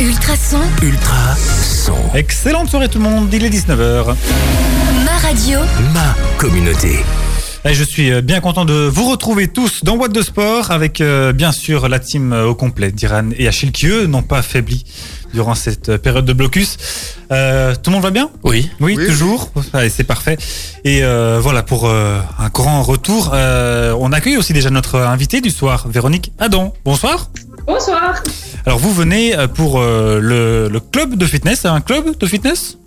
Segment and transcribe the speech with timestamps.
[0.00, 1.94] Ultrason, Ultra son.
[2.14, 4.14] Excellente soirée tout le monde, il est 19h.
[5.04, 5.58] ma radio,
[5.92, 7.00] Ma communauté.
[7.64, 11.00] Et je suis euh, bien content de vous retrouver tous dans Boîte de Sport avec
[11.00, 14.38] euh, bien sûr la team euh, au complet d'Iran et Achille qui eux n'ont pas
[14.38, 14.84] affaibli
[15.34, 16.76] durant cette période de blocus.
[17.32, 18.30] Euh, tout le monde va bien?
[18.44, 18.70] Oui.
[18.80, 19.06] oui, Oui.
[19.06, 19.50] toujours.
[19.72, 20.38] Allez, c'est parfait.
[20.84, 23.32] Et euh, voilà pour euh, un grand retour.
[23.34, 26.72] euh, on accueille aussi déjà notre invité du soir, Véronique Adam.
[26.84, 27.28] Bonsoir.
[27.68, 28.22] Bonsoir.
[28.64, 32.26] Alors vous venez euh, pour euh, le, le club de fitness, c'est un club de
[32.26, 32.78] fitness?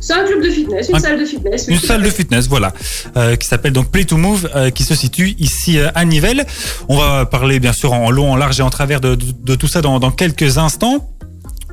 [0.00, 1.64] C'est un club de fitness, une Un- salle de fitness.
[1.68, 2.72] oui, Une salle de fitness, voilà,
[3.16, 6.44] euh, qui s'appelle donc Play to Move, euh, qui se situe ici à Nivelles.
[6.88, 9.54] On va parler bien sûr en long, en large et en travers de, de- de
[9.54, 11.08] tout ça dans, dans quelques instants.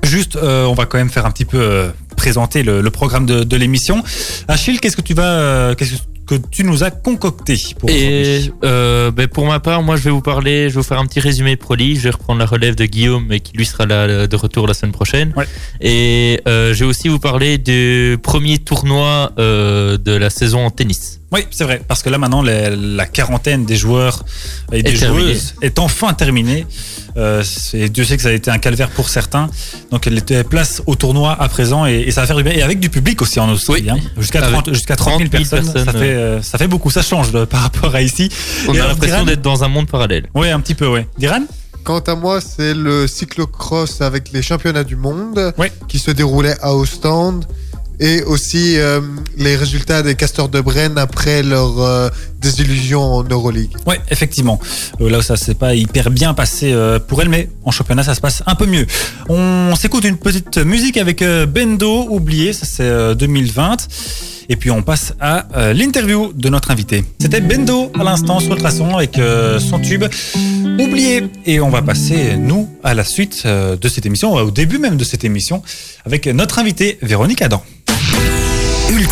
[0.04, 3.56] Juste, on va quand même faire un petit peu présenter le, le programme de, de
[3.56, 4.04] l'émission.
[4.50, 5.98] Achille, qu'est-ce que tu vas, qu'est-ce que
[6.52, 10.22] tu nous as concocté pour Et euh, ben, pour ma part, moi je vais vous
[10.22, 11.96] parler, je vais vous faire un petit résumé Proli.
[11.96, 14.68] Je vais reprendre la relève de Guillaume, mais qui lui sera là euh, de retour
[14.68, 15.34] la semaine prochaine.
[15.36, 15.46] Ouais.
[15.82, 20.70] Et euh, je vais aussi vous parler du premier tournoi euh, de la saison en
[20.70, 21.20] tennis.
[21.34, 24.24] Oui, c'est vrai, parce que là maintenant, la, la quarantaine des joueurs
[24.72, 25.22] et des terminée.
[25.34, 26.66] joueuses est enfin terminée.
[27.18, 29.50] Euh, c'est- Dieu sait que ça a été un calvaire pour certains.
[29.92, 32.54] Donc elle était place au tournoi à présent et, et ça va faire du bien.
[32.54, 33.84] Et avec du public aussi en Australie.
[33.86, 33.90] Oui.
[33.90, 33.98] hein.
[34.18, 35.74] Jusqu'à Avec 30, jusqu'à 30 000 30 000 personnes.
[35.74, 38.30] personnes, ça, fait, euh, ça fait beaucoup, ça change euh, par rapport à ici.
[38.68, 40.28] On Et a l'impression d'être dans un monde parallèle.
[40.36, 41.02] Oui, un petit peu, oui.
[41.18, 41.42] Diran
[41.84, 45.54] Quant à moi, c'est le cyclocross avec les championnats du monde
[45.90, 47.42] qui se déroulait à Ostend
[48.00, 49.02] et aussi euh,
[49.38, 52.10] les résultats des castors de Brenne après leur euh,
[52.42, 53.72] désillusion en Euroleague.
[53.86, 54.60] Oui, effectivement.
[55.02, 56.76] Euh, là où ça s'est pas hyper bien passé
[57.08, 58.86] pour elle, mais en championnat, ça se passe un peu mieux.
[59.30, 63.88] On s'écoute une petite musique avec Bendo, oublié, ça c'est euh, 2020.
[64.50, 67.06] Et puis on passe à l'interview de notre invité.
[67.18, 69.18] C'était Bendo à l'instant sur Ultrason avec
[69.60, 70.04] son tube
[70.78, 71.30] oublié.
[71.46, 75.04] Et on va passer, nous, à la suite de cette émission, au début même de
[75.06, 75.64] cette émission,
[76.06, 77.64] avec notre invité Véronique Adam.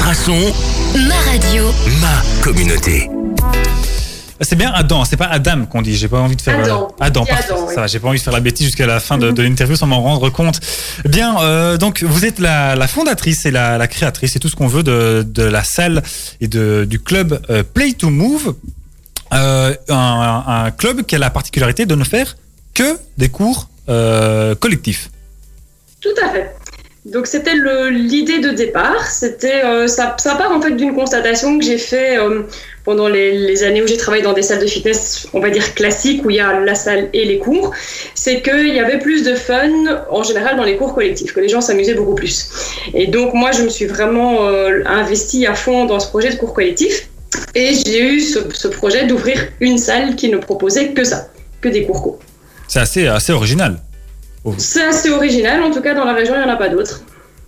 [0.02, 0.34] Ultrason.
[1.08, 3.08] ma radio, Ma communauté.
[4.42, 5.96] C'est bien Adam, c'est pas Adam qu'on dit.
[5.96, 6.88] J'ai pas envie de faire Adam.
[6.90, 7.24] euh, Adam.
[7.30, 7.76] Oui.
[7.76, 7.86] Ça va.
[7.88, 10.02] J'ai pas envie de faire la bêtise jusqu'à la fin de, de l'interview sans m'en
[10.02, 10.60] rendre compte.
[11.06, 14.56] Bien, euh, donc vous êtes la, la fondatrice et la, la créatrice et tout ce
[14.56, 16.02] qu'on veut de, de la salle
[16.40, 18.56] et de, du club euh, Play to Move,
[19.34, 22.36] Euh, un, un club qui a la particularité de ne faire
[22.74, 25.10] que des cours euh, collectifs.
[26.02, 26.56] Tout à fait.
[27.06, 27.56] Donc c'était
[27.90, 29.08] l'idée de départ.
[29.08, 32.44] C'était euh, ça, part en fait d'une constatation que j'ai fait euh,
[32.84, 36.24] pendant les, années où j'ai travaillé dans des salles de fitness, on va dire classiques,
[36.24, 37.74] où il y a la salle et les cours.
[38.14, 39.72] C'est qu'il y avait plus de fun
[40.12, 42.52] en général dans les cours collectifs, que les gens s'amusaient beaucoup plus.
[42.94, 46.36] Et donc moi je me suis vraiment euh, investie à fond dans ce projet de
[46.36, 47.10] cours collectif.
[47.56, 51.30] Et j'ai eu ce, ce projet d'ouvrir une salle qui ne proposait que ça,
[51.62, 52.20] que des cours co.
[52.68, 53.80] C'est assez, assez original.
[54.58, 57.02] C'est assez original, en tout cas dans la région il n'y en a pas d'autres.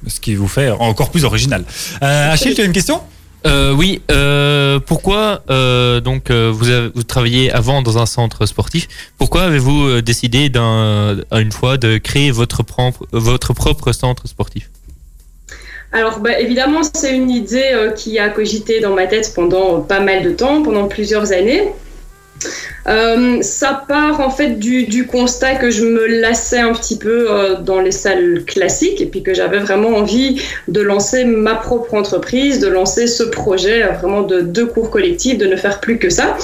[0.08, 1.64] Ce qui vous fait encore plus original.
[2.02, 3.02] Euh, Achille, tu as une question?
[3.46, 8.88] Euh, oui, euh, pourquoi euh, donc vous, avez, vous travaillez avant dans un centre sportif
[9.18, 14.70] Pourquoi avez-vous décidé d'un, à une fois de créer votre propre, votre propre centre sportif?
[15.94, 20.00] Alors, bah, évidemment, c'est une idée euh, qui a cogité dans ma tête pendant pas
[20.00, 21.72] mal de temps, pendant plusieurs années.
[22.88, 27.56] Euh, ça part en fait du, constat que je me lassais un petit peu euh,
[27.56, 32.60] dans les salles classiques et puis que j'avais vraiment envie de lancer ma propre entreprise,
[32.60, 36.10] de lancer ce projet euh, vraiment de deux cours collectifs, de ne faire plus que
[36.10, 36.38] ça.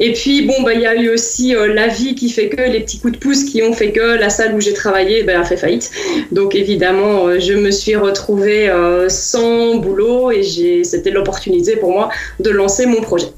[0.00, 2.78] Et puis, bon, bah, il y a eu aussi la vie qui fait que, les
[2.78, 5.44] petits coups de pouce qui ont fait que la salle où j'ai travaillé bah, a
[5.44, 5.90] fait faillite.
[6.30, 8.72] Donc, évidemment, je me suis retrouvée
[9.08, 13.32] sans boulot et c'était l'opportunité pour moi de lancer mon projet.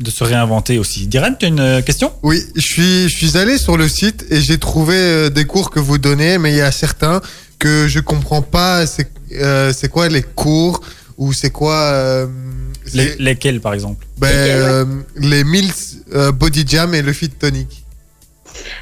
[0.00, 1.06] De se réinventer aussi.
[1.06, 2.12] Diran, tu as une euh, question?
[2.22, 5.70] Oui, je suis, je suis allé sur le site et j'ai trouvé euh, des cours
[5.70, 7.20] que vous donnez, mais il y a certains
[7.58, 8.86] que je comprends pas.
[8.86, 10.80] C'est euh, c'est quoi les cours
[11.16, 12.26] ou c'est quoi euh,
[12.84, 14.04] c'est- Les- Lesquels, par exemple?
[14.18, 14.68] Ben, Lesquels, ouais.
[14.68, 14.84] euh,
[15.18, 15.72] les Mills
[16.14, 17.81] euh, Body Jam et le Fit Tonic.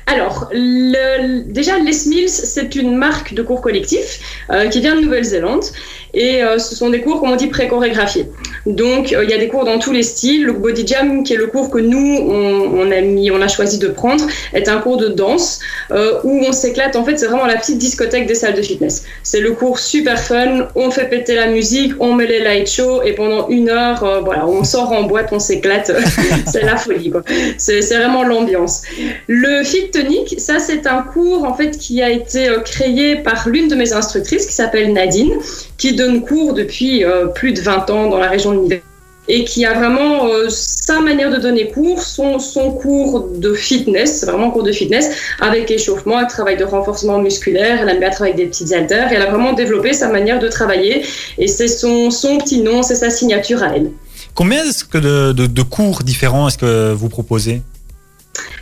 [0.06, 5.65] Alors, déjà, Les Mills, c'est une marque de cours collectifs euh, qui vient de Nouvelle-Zélande.
[6.12, 8.27] Et euh, ce sont des cours, comme on dit, pré-chorégraphiés.
[8.66, 10.44] Donc, euh, il y a des cours dans tous les styles.
[10.44, 13.78] Le Body Jam, qui est le cours que nous, on, a, mis, on a choisi
[13.78, 15.60] de prendre, est un cours de danse
[15.91, 16.97] où on s'éclate.
[16.97, 19.04] En fait, c'est vraiment la petite discothèque des salles de fitness.
[19.22, 20.68] C'est le cours super fun.
[20.74, 24.47] On fait péter la musique, on met les light shows et pendant une heure, voilà,
[24.47, 25.92] on sort en boîte, on s'éclate.
[26.47, 27.12] c'est la folie,
[27.56, 28.83] c'est vraiment l'ambiance.
[29.28, 33.48] Le Fit Tonic, ça c'est un cours en fait qui a été euh, créé par
[33.48, 35.33] l'une de mes instructrices qui s'appelle Nadine,
[35.78, 38.83] qui donne cours depuis euh, plus de 20 ans dans la région de Nivelles
[39.28, 42.39] et qui a vraiment euh, sa manière de donner cours, son,
[42.72, 45.10] cours de fitness, vraiment cours de fitness,
[45.41, 47.78] avec échauffement, avec travail de renforcement musculaire.
[47.80, 49.09] Elle aime bien travailler avec des petites haltères.
[49.13, 51.04] Elle a vraiment développé sa manière de travailler
[51.39, 52.09] et c'est son,
[52.39, 53.92] petit nom, c'est sa signature à elle.
[54.34, 57.63] Combien est-ce que de cours différents est-ce que vous proposez?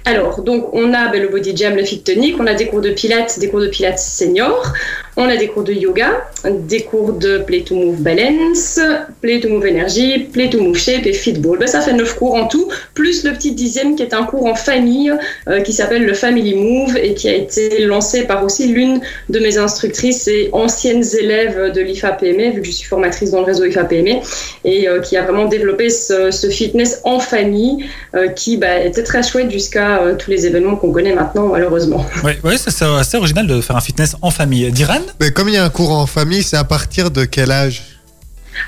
[0.09, 2.81] Alors, donc, on a ben, le body jam, le fit tonic, on a des cours
[2.81, 4.73] de pilates, des cours de pilates senior,
[5.19, 6.11] on a des cours de yoga,
[6.49, 8.79] des cours de play to move balance,
[9.21, 11.59] play to move énergie, play to move shape et fitball.
[11.59, 14.47] Ben, ça fait neuf cours en tout, plus le petit dixième qui est un cours
[14.47, 15.13] en famille
[15.49, 19.41] euh, qui s'appelle le Family Move et qui a été lancé par aussi l'une de
[19.41, 23.65] mes instructrices et anciennes élèves de l'IFA-PME, vu que je suis formatrice dans le réseau
[23.65, 24.21] IFA-PME,
[24.65, 27.85] et euh, qui a vraiment développé ce, fitness en famille
[28.15, 32.07] euh, qui bah, était très chouette jusqu'à tous les événements qu'on connaît maintenant, malheureusement.
[32.23, 34.71] Ouais, ouais c'est assez original de faire un fitness en famille.
[34.71, 37.51] Diran Mais comme il y a un cours en famille, c'est à partir de quel
[37.51, 37.99] âge?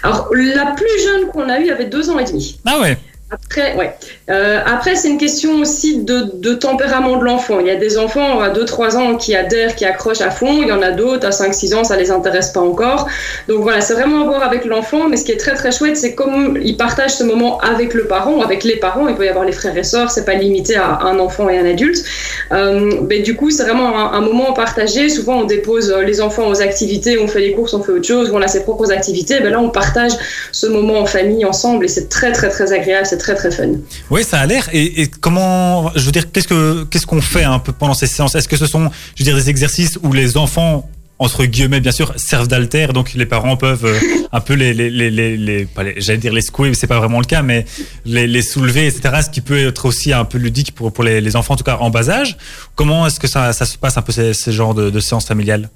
[0.02, 2.60] Alors, la plus jeune qu'on a eue avait deux ans et demi.
[2.66, 2.98] Ah ouais.
[3.31, 3.96] Après, ouais.
[4.31, 7.59] Euh, après, c'est une question aussi de, tempérament de l'enfant.
[7.61, 10.62] Il y a des enfants à 2-3 ans qui adhèrent, qui accrochent à fond.
[10.62, 13.09] Il y en a d'autres à 5-6 ans, ça les intéresse pas encore.
[13.49, 15.09] Donc voilà, c'est vraiment à voir avec l'enfant.
[15.09, 18.05] Mais ce qui est très très chouette, c'est comme ils partagent ce moment avec le
[18.05, 19.09] parent, avec les parents.
[19.09, 20.11] Il peut y avoir les frères et sœurs.
[20.11, 22.05] C'est pas limité à un enfant et un adulte.
[22.53, 25.09] Euh, mais du coup, c'est vraiment un, un moment partagé.
[25.09, 28.31] Souvent, on dépose les enfants aux activités, on fait les courses, on fait autre chose,
[28.33, 29.41] on a ses propres activités.
[29.41, 30.12] Ben là, on partage
[30.53, 33.06] ce moment en famille ensemble et c'est très très très agréable.
[33.06, 33.73] C'est très très fun.
[34.11, 34.69] Oui, ça a l'air.
[34.72, 38.34] Et, comment, je veux dire, qu'est-ce que qu'est-ce qu'on fait un peu pendant ces séances?
[38.34, 40.88] Est-ce que ce sont, je veux dire, des exercices où les enfants
[41.19, 43.99] entre guillemets bien sûr servent d'alter donc les parents peuvent euh,
[44.32, 45.69] un peu les les les les, les-
[45.99, 47.67] j'allais dire les secouer c'est pas vraiment le cas mais
[48.06, 51.52] les, soulever etc ce qui peut être aussi un peu ludique pour pour les, enfants
[51.55, 52.38] en tout cas en bas âge.
[52.75, 55.69] Comment est-ce que ça ça se passe un peu ces, genres de séances familiales?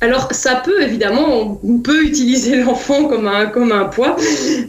[0.00, 4.16] Alors, ça peut évidemment, on peut utiliser l'enfant comme un, comme un poids,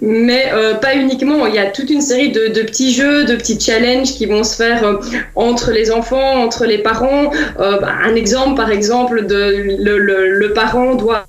[0.01, 1.45] mais euh, pas uniquement.
[1.45, 4.43] Il y a toute une série de, de petits jeux, de petits challenges qui vont
[4.43, 4.99] se faire euh,
[5.35, 7.31] entre les enfants, entre les parents.
[7.59, 11.25] Euh, bah, un exemple, par exemple, de le, le, le parent doit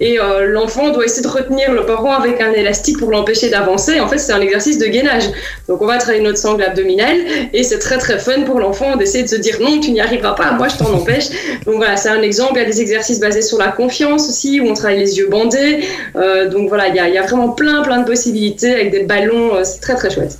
[0.00, 4.00] et euh, l'enfant doit essayer de retenir le parent avec un élastique pour l'empêcher d'avancer.
[4.00, 5.24] En fait, c'est un exercice de gainage.
[5.68, 7.18] Donc, on va travailler notre sangle abdominale
[7.52, 10.34] et c'est très très fun pour l'enfant d'essayer de se dire non, tu n'y arriveras
[10.34, 11.28] pas, moi je t'en empêche.
[11.64, 12.54] Donc voilà, c'est un exemple.
[12.56, 15.28] Il y a des exercices basés sur la confiance aussi où on travaille les yeux
[15.28, 15.84] bandés.
[16.16, 18.90] Euh, donc voilà, il y, a, il y a vraiment plein plein de possibilités avec
[18.90, 19.54] des ballons.
[19.54, 20.38] Euh, c'est très très chouette.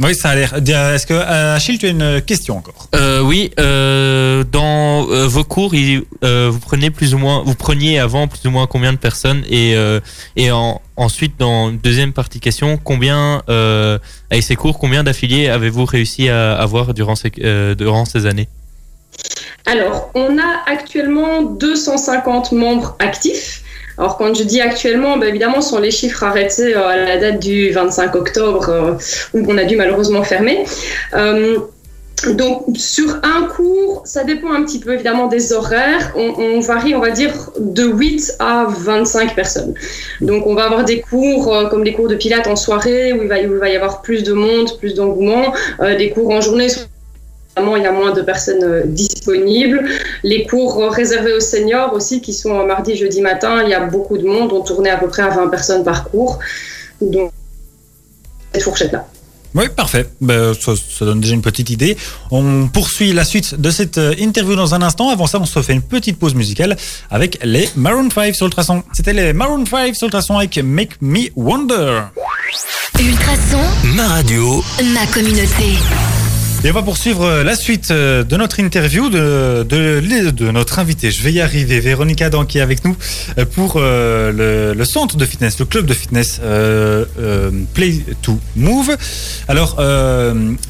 [0.00, 0.54] Oui ça a l'air.
[0.54, 2.88] Est-ce que euh, Achille tu as une question encore?
[2.94, 7.54] Euh, oui, euh, dans euh, vos cours, il- euh, vous prenez plus ou moins, vous
[7.54, 10.00] preniez avant plus ou moins combien de personnes et euh,
[10.36, 13.98] et en, ensuite dans une deuxième partie question, combien euh,
[14.30, 18.48] avec ces cours, combien d'affiliés avez-vous réussi à avoir durant ces euh, durant ces années?
[19.66, 23.62] Alors, on a actuellement 250 membres actifs.
[24.00, 27.18] Alors, quand je dis actuellement, ben, évidemment, ce sont les chiffres arrêtés euh, à la
[27.18, 28.92] date du 25 octobre, euh,
[29.34, 30.64] où on a dû malheureusement fermer.
[31.12, 31.58] Euh,
[32.32, 36.14] donc, sur un cours, ça dépend un petit peu évidemment des horaires.
[36.16, 39.74] On, varie, on va dire, de 8 à 25 personnes.
[40.22, 43.28] Donc, on va avoir des cours comme les cours de pilates en soirée, où il
[43.28, 45.54] va, y avoir plus de monde, plus d'engouement.
[45.80, 46.68] Des cours en journée,
[47.56, 49.84] Évidemment, il y a moins de personnes euh, disponibles.
[50.22, 53.74] Les cours euh, réservés aux seniors aussi, qui sont euh, mardi, jeudi matin, il y
[53.74, 54.52] a beaucoup de monde.
[54.52, 56.38] On tournait à peu près à 20 personnes par cours.
[57.00, 57.32] Donc,
[58.52, 59.06] cette fourchette-là.
[59.54, 60.06] Oui, parfait.
[60.20, 61.96] Ben, ça, ça donne déjà une petite idée.
[62.30, 65.10] On poursuit la suite de cette euh, interview dans un instant.
[65.10, 66.76] Avant ça, on se fait une petite pause musicale
[67.10, 68.84] avec les Maroon 5 sur Ultrason.
[68.92, 72.02] C'était les Maroon 5 sur Ultrason avec Make Me Wonder.
[73.00, 73.58] Ultrason,
[73.96, 74.62] Ma radio,
[74.94, 75.78] ma communauté.
[76.62, 81.10] Et on va poursuivre euh, la suite euh, de notre interview de, notre invité.
[81.10, 81.80] Je vais y arriver.
[81.80, 82.94] Véronique Adam qui est avec nous
[83.38, 86.38] euh, pour le, centre de fitness, le club de fitness
[87.72, 88.94] Play to Move.
[89.48, 89.80] Alors,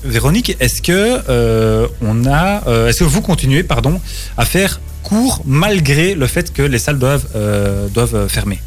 [0.05, 4.01] Véronique, est-ce que on a, est-ce que vous continuez, pardon,
[4.37, 7.27] à faire cours malgré le fait que les salles doivent
[7.93, 8.61] doivent fermer?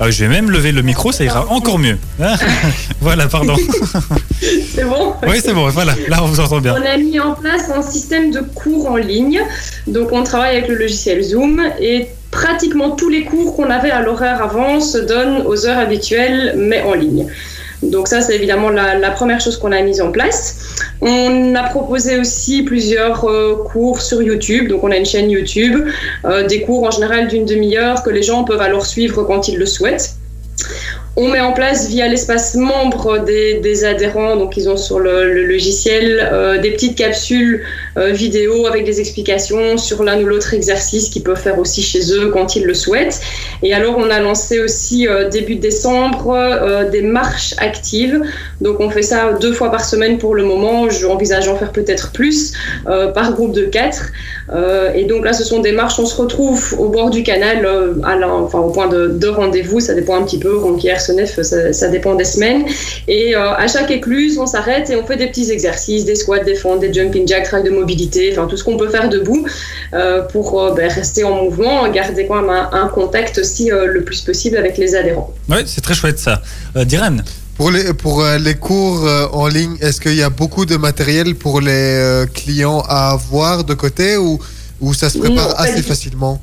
[0.00, 1.98] Ah, Je vais même lever le micro, ça ira encore mieux.
[2.20, 2.36] Hein
[3.00, 3.56] voilà, pardon.
[4.40, 6.76] C'est bon Oui, c'est bon, voilà, là on vous entend bien.
[6.80, 9.40] On a mis en place un système de cours en ligne.
[9.88, 14.02] Donc, on travaille avec le logiciel Zoom et pratiquement tous les cours qu'on avait à
[14.02, 17.26] l'horaire avant se donnent aux heures habituelles, mais en ligne.
[17.82, 20.76] Donc ça, c'est évidemment la, première chose qu'on a mise en place.
[21.00, 24.68] On a proposé aussi plusieurs euh, cours sur YouTube.
[24.68, 25.86] Donc on a une chaîne YouTube,
[26.24, 29.58] euh, des cours en général d'une demi-heure que les gens peuvent alors suivre quand ils
[29.58, 30.16] le souhaitent.
[31.20, 36.28] On met en place via l'espace membre des, adhérents, donc ils ont sur le, logiciel
[36.32, 37.64] euh, des petites capsules
[37.96, 42.12] euh, vidéo avec des explications sur l'un ou l'autre exercice qu'ils peuvent faire aussi chez
[42.12, 43.20] eux quand ils le souhaitent.
[43.64, 48.22] Et alors on a lancé aussi euh, début décembre des marches actives.
[48.60, 50.88] Donc on fait ça deux fois par semaine pour le moment.
[50.88, 52.52] J'envisage d'en faire peut-être plus
[52.84, 54.12] par groupe de quatre.
[54.52, 57.64] Euh, et donc là ce sont des marches, on se retrouve au bord du canal,
[57.66, 61.72] euh, enfin au point de, de rendez-vous, ça dépend un petit peu, Ronquière, Senef, ça,
[61.72, 62.64] ça dépend des semaines.
[63.08, 66.44] Et euh, à chaque écluse, on s'arrête et on fait des petits exercices, des squats,
[66.44, 69.46] des fentes, des jumping jacks, travail de mobilité, enfin tout ce qu'on peut faire debout
[70.32, 74.78] pour ben, rester en mouvement, garder quand même un, contact aussi le plus possible avec
[74.78, 75.32] les adhérents.
[75.48, 76.42] Ouais, c'est très chouette ça.
[76.74, 77.18] Diran,
[77.58, 80.76] Pour les, pour euh, les cours euh, en ligne, est-ce qu'il y a beaucoup de
[80.76, 84.38] matériel pour les euh, clients à avoir de côté ou,
[84.80, 86.40] ou ça se prépare Non, assez facilement?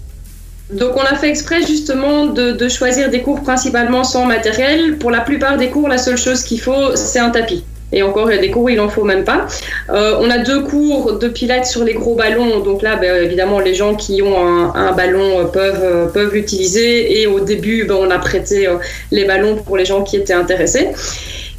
[0.73, 4.97] Donc on a fait exprès justement de, de choisir des cours principalement sans matériel.
[4.97, 7.63] Pour la plupart des cours, la seule chose qu'il faut, c'est un tapis.
[7.91, 9.47] Et encore, il y a des cours où il en faut même pas.
[9.89, 12.59] Euh, on a deux cours de pilates sur les gros ballons.
[12.59, 17.21] Donc là, ben, évidemment, les gens qui ont un, ballon euh, peuvent, euh, peuvent l'utiliser.
[17.21, 18.67] Et au début, ben, on a prêté
[19.11, 20.89] les ballons pour les gens qui étaient intéressés.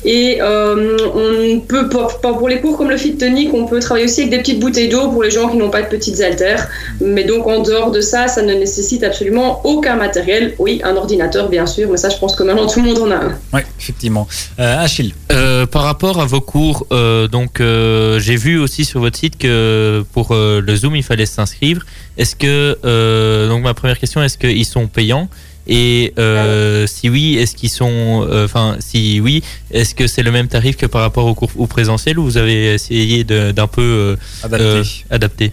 [0.07, 4.07] Et euh, on peut, pour, pour les cours comme le fit tonic, on peut travailler
[4.07, 6.69] aussi avec des petites bouteilles d'eau pour les gens qui n'ont pas de petites haltères.
[7.01, 10.55] Mais donc en dehors de ça, ça ne nécessite absolument aucun matériel.
[10.61, 13.11] Oui, un ordinateur bien sûr, mais ça je pense que maintenant tout le monde en
[13.11, 13.39] a un.
[13.53, 14.27] ouais, effectivement.
[14.61, 19.01] Euh, Achille, Euh, par rapport à vos cours, euh, donc euh, j'ai vu aussi sur
[19.01, 21.85] votre site que pour euh, le Zoom il fallait s'inscrire.
[22.17, 25.29] Est-ce que euh, donc ma première question est-ce qu'ils sont payants?
[25.67, 30.31] Et euh, si oui est-ce qu'ils sont euh, enfin si oui est-ce que c'est le
[30.31, 33.83] même tarif que par rapport au cours au présentiel ou vous avez essayé d'un peu
[33.83, 34.17] euh,
[35.11, 35.53] adapter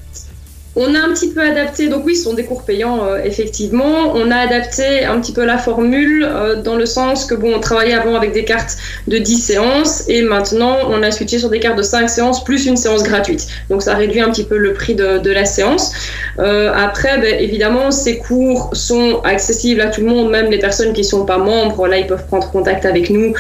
[0.76, 4.12] On a un petit peu adapté, donc oui, ce sont des cours payants, euh, effectivement.
[4.16, 7.60] On a adapté un petit peu la formule euh, dans le sens que, bon, on
[7.60, 8.78] travaillait avant avec des cartes
[9.08, 12.66] de 10 séances et maintenant on a switché sur des cartes de 5 séances plus
[12.66, 13.48] une séance gratuite.
[13.70, 15.92] Donc ça réduit un petit peu le prix de, la séance.
[16.40, 20.94] Euh, après, ben, évidemment, ces cours sont accessibles à tout le monde, même les personnes
[20.94, 21.88] qui ne sont pas membres.
[21.88, 23.34] Là, ils peuvent prendre contact avec nous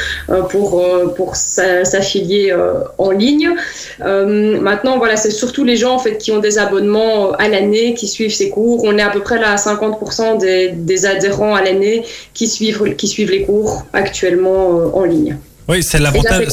[0.49, 0.83] pour,
[1.15, 2.55] pour s'a- s'affilier
[2.97, 3.51] en ligne.
[3.99, 8.07] Maintenant, voilà, c'est surtout les gens en fait qui ont des abonnements à l'année qui
[8.07, 8.83] suivent ces cours.
[8.83, 12.03] On est à peu près là à 50% des, des adhérents à l'année
[12.33, 15.37] qui suivent, qui suivent les cours actuellement euh, en ligne.
[15.69, 16.47] Oui, c'est l'avantage.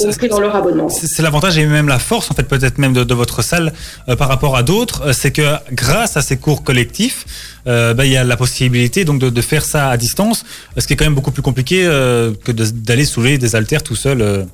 [0.89, 3.73] c'est l'avantage et même la force en fait peut-être même de, de votre salle
[4.09, 7.27] euh, par rapport à d'autres, euh, c'est que grâce à ces cours collectifs,
[7.67, 10.45] euh, bah, il y a la possibilité donc de, de faire ça à distance,
[10.79, 14.47] ce qui est quand même beaucoup plus compliqué que d'aller soulever des haltères tout seul,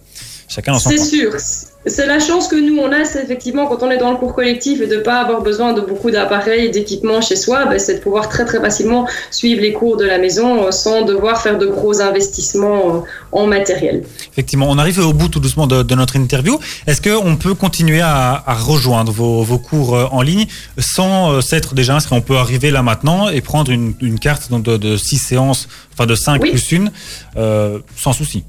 [0.48, 1.32] chacun dans son C'est sûr.
[1.88, 4.34] C'est la chance que nous on a, c'est effectivement quand on est dans le cours
[4.34, 7.94] collectif et de pas avoir besoin de beaucoup d'appareils et d'équipements chez soi, ben, c'est
[7.98, 11.58] de pouvoir très très facilement suivre les cours de la maison euh, sans devoir faire
[11.58, 13.00] de gros investissements euh,
[13.30, 14.02] en matériel.
[14.32, 16.58] Effectivement, on arrive au bout tout doucement de, de notre interview.
[16.88, 20.46] Est-ce qu'on peut continuer à, à rejoindre vos, vos cours euh, en ligne
[20.78, 22.16] sans euh, s'être déjà inscrit?
[22.16, 25.68] On peut arriver là maintenant et prendre une, une carte donc de, de six séances,
[25.92, 26.50] enfin de cinq Oui.
[26.50, 26.90] plus une,
[27.96, 28.42] sans souci.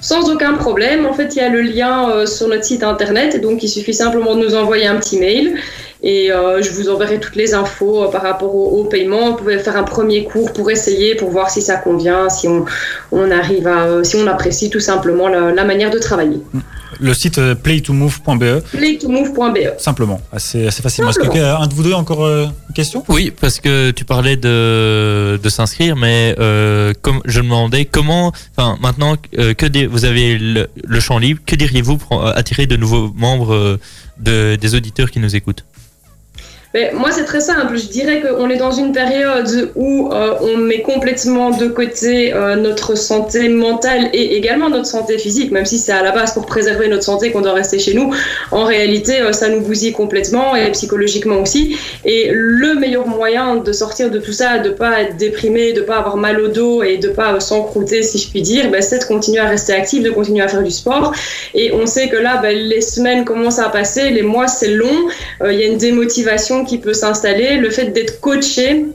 [0.00, 1.06] Sans aucun problème.
[1.06, 3.68] En fait, il y a le lien euh, sur notre site internet et donc il
[3.68, 5.58] suffit simplement de nous envoyer un petit mail
[6.02, 9.30] et euh, je vous enverrai toutes les infos euh, par rapport au, au paiement.
[9.30, 12.64] Vous pouvez faire un premier cours pour essayer, pour voir si ça convient, si on,
[13.12, 16.40] on arrive à, euh, si on apprécie tout simplement la, la manière de travailler.
[16.98, 19.78] Le site playtomove.be, playtomove.be.
[19.78, 21.10] simplement, assez, assez facilement.
[21.10, 23.04] Est-ce que un de vous deux a encore une question?
[23.08, 28.32] Oui, parce que tu parlais de, de s'inscrire, mais euh, comme je me demandais comment,
[28.56, 32.66] enfin maintenant euh, que des- vous avez le, le champ libre, que diriez-vous pour attirer
[32.66, 33.80] de nouveaux membres euh,
[34.18, 35.64] de, des auditeurs qui nous écoutent?
[36.72, 37.76] Moi, c'est très simple.
[37.76, 42.54] Je dirais qu'on est dans une période où euh, on met complètement de côté euh,
[42.54, 46.46] notre santé mentale et également notre santé physique, même si c'est à la base pour
[46.46, 48.14] préserver notre santé qu'on doit rester chez nous.
[48.52, 51.76] En réalité, euh, ça nous bousille complètement et psychologiquement aussi.
[52.04, 55.96] Et le meilleur moyen de sortir de tout ça, de pas être déprimé, de pas
[55.96, 59.00] avoir mal au dos et de pas euh, s'encrouter, si je puis dire, ben, c'est
[59.00, 61.12] de continuer à rester actif, de continuer à faire du sport.
[61.52, 65.08] Et on sait que là, ben, les semaines commencent à passer, les mois, c'est long.
[65.44, 67.56] Il y a une démotivation qui peut s'installer.
[67.56, 68.86] Le fait d'être coaché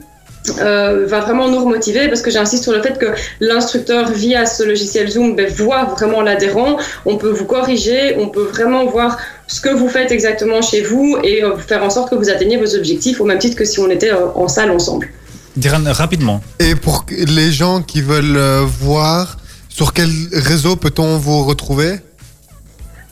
[0.60, 3.06] euh, va vraiment nous remotiver parce que j'insiste sur le fait que
[3.40, 6.76] l'instructeur via ce logiciel Zoom ben, voit vraiment l'adhérent.
[7.04, 9.18] On peut vous corriger, on peut vraiment voir
[9.48, 12.56] ce que vous faites exactement chez vous et euh, faire en sorte que vous atteigniez
[12.56, 15.08] vos objectifs au même titre que si on était euh, en salle ensemble.
[15.56, 16.42] Diran, rapidement.
[16.58, 18.38] Et pour les gens qui veulent
[18.78, 21.96] voir, sur quel réseau peut-on vous retrouver?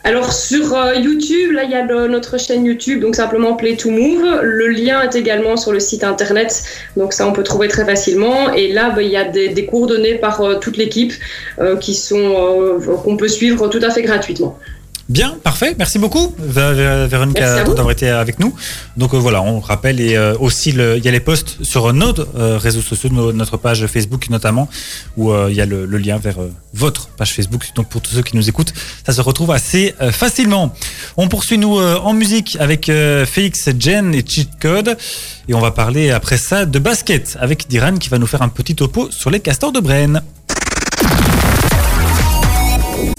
[0.07, 3.91] Alors sur euh, YouTube, là il y a notre chaîne YouTube, donc simplement Play to
[3.91, 4.41] Move.
[4.43, 6.63] Le lien est également sur le site internet,
[6.99, 8.53] donc ça on peut trouver très facilement.
[8.53, 11.15] Et là bah, il y a des, des coordonnées par euh, toute l'équipe
[11.59, 14.59] euh, qui sont qu'on peut suivre tout à fait gratuitement.
[15.11, 15.75] Bien, parfait.
[15.79, 17.39] Merci beaucoup, Vé- Vé- Véronique,
[17.75, 18.55] d'avoir été avec nous.
[18.97, 21.93] Donc euh, voilà, on rappelle et euh, aussi le- il y a les posts sur
[21.93, 24.67] nos euh, réseaux sociaux, no- notre page Facebook notamment,
[25.19, 27.67] où euh, il y a le, le lien vers euh, votre page Facebook.
[27.75, 28.73] Donc pour tous ceux qui nous écoutent,
[29.05, 30.75] ça se retrouve assez euh, facilement.
[31.19, 34.97] On poursuit nous euh, en musique avec euh, Félix Jen et Cheat Code,
[35.49, 38.49] et on va parler après ça de basket avec Diran qui va nous faire un
[38.49, 40.23] petit topo sur les castors de Brenne.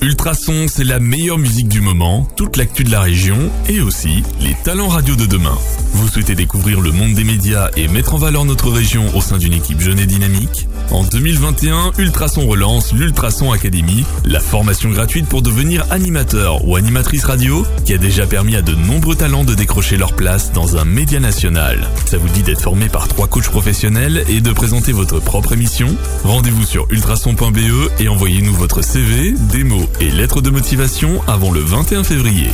[0.02, 3.38] Ultrason, c'est la meilleure musique du moment, toute l'actu de la région
[3.70, 5.58] et aussi les talents radio de demain.
[5.94, 9.38] Vous souhaitez découvrir le monde des médias et mettre en valeur notre région au sein
[9.38, 10.68] d'une équipe jeune et dynamique?
[10.92, 17.66] En 2021, Ultrason relance l'Ultrason Academy, la formation gratuite pour devenir animateur ou animatrice radio
[17.86, 21.20] qui a déjà permis à de nombreux talents de décrocher leur place dans un média
[21.20, 21.88] national.
[22.06, 25.96] Ça vous dit d'être formé par trois coachs professionnels et de présenter votre propre émission?
[26.24, 32.04] Rendez-vous sur ultrason.be et envoyez-nous votre CV, démo et lettre de motivation avant le 21
[32.04, 32.50] février.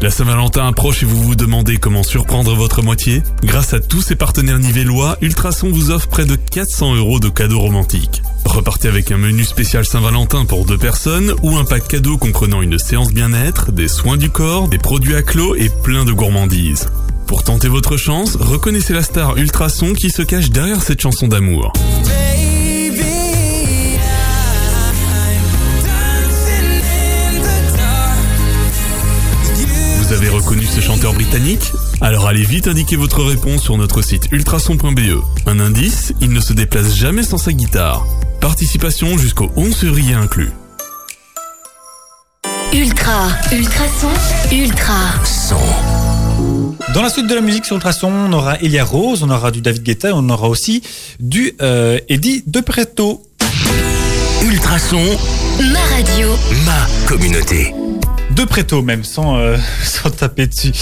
[0.00, 4.16] La Saint-Valentin approche et vous vous demandez comment surprendre votre moitié Grâce à tous ses
[4.16, 8.22] partenaires nivellois, Ultrason vous offre près de 400 euros de cadeaux romantiques.
[8.44, 12.78] Repartez avec un menu spécial Saint-Valentin pour deux personnes ou un pack cadeau comprenant une
[12.78, 16.88] séance bien-être, des soins du corps, des produits à clos et plein de gourmandises.
[17.26, 21.72] Pour tenter votre chance, reconnaissez la star Ultrason qui se cache derrière cette chanson d'amour.
[30.14, 31.72] Avez reconnu ce chanteur britannique?
[32.00, 35.22] Alors allez vite indiquer votre réponse sur notre site ultrason.be.
[35.46, 38.06] Un indice, il ne se déplace jamais sans sa guitare.
[38.40, 40.50] Participation jusqu'au 11 février inclus.
[42.72, 44.08] Ultra, ultrason,
[44.52, 44.94] ultra.
[45.24, 45.56] Son.
[46.94, 49.62] Dans la suite de la musique sur Ultrason, on aura Elia Rose, on aura du
[49.62, 50.82] David Guetta, on aura aussi
[51.18, 53.22] du euh, Eddie De Preto.
[54.44, 55.02] Ultrason,
[55.72, 56.28] Ma radio.
[56.66, 57.72] ma communauté.
[58.34, 60.72] De Preto même, sans, euh, sans taper dessus.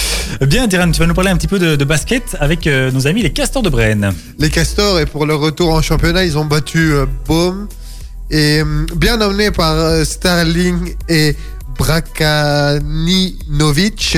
[0.41, 3.23] Bien, Diran, tu vas nous parler un petit peu de, basket avec euh, nos amis
[3.23, 4.15] les Castors de Brenne.
[4.39, 7.05] Les Castors, et pour leur retour en championnat, ils ont battu euh.
[8.31, 11.37] Et euh, bien emmenés par Starling et
[11.77, 14.17] Brakaninovic,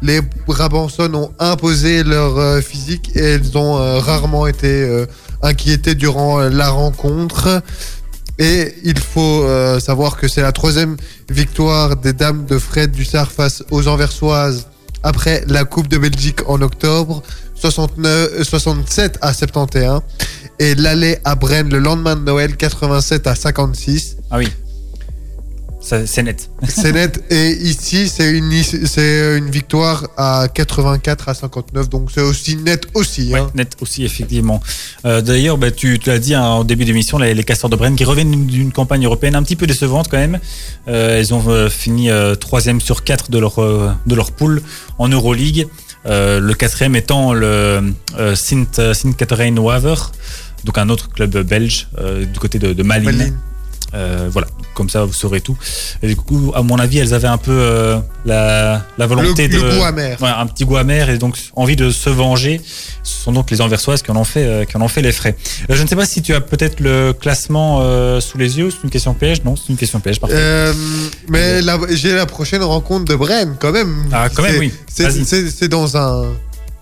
[0.00, 5.04] les Brabançons ont imposé leur physique et elles ont rarement été
[5.42, 7.62] inquiétées durant la rencontre.
[8.40, 10.96] Et il faut euh, savoir que c'est la troisième
[11.28, 14.66] victoire des Dames de Fred Dussard face aux Anversoises
[15.02, 17.22] après la Coupe de Belgique en octobre,
[17.54, 20.00] 69, euh, 67 à 71.
[20.58, 24.16] Et l'aller à Brenne le lendemain de Noël, 87 à 56.
[24.30, 24.48] Ah oui,
[26.06, 26.50] c'est net.
[26.68, 27.22] C'est net.
[27.30, 31.88] Et ici, c'est une, c'est une victoire à 84 à 59.
[31.88, 33.32] Donc c'est aussi net aussi.
[33.32, 33.50] Ouais, hein.
[33.54, 34.60] net aussi, effectivement.
[35.04, 37.76] Euh, D'ailleurs, bah, tu, tu l'as dit hein, au début d'émission, les, les Castors de
[37.76, 40.38] Brenne qui reviennent d'une campagne européenne un petit peu décevante quand même.
[40.88, 44.62] Euh, ils ont euh, fini euh, troisième sur quatre de leur, euh, de leur poule
[44.98, 45.66] en Euroleague.
[46.06, 49.94] Euh, le quatrième étant le euh, Sint, Sint Catherine Waver,
[50.64, 53.16] donc un autre club belge euh, du côté de, de Malines.
[53.16, 53.38] Malines.
[53.92, 55.56] Euh, voilà, comme ça vous saurez tout.
[56.02, 59.60] Et du coup, à mon avis, elles avaient un peu euh, la, la volonté le
[59.60, 60.16] de goût amer.
[60.22, 62.60] Ouais, un petit goût amer et donc envie de se venger.
[63.02, 65.12] Ce sont donc les Anversoises qui en ont fait, euh, qui en ont fait les
[65.12, 65.36] frais.
[65.68, 67.80] Je ne sais pas si tu as peut-être le classement
[68.20, 68.70] sous les yeux.
[68.70, 69.42] C'est une question piège?
[69.44, 70.20] Non, c'est une question piège.
[70.20, 70.72] Parfait.
[71.28, 74.04] Mais j'ai la prochaine rencontre de Brenne quand même.
[74.12, 74.72] Ah, quand même, oui.
[74.88, 76.26] c'est dans un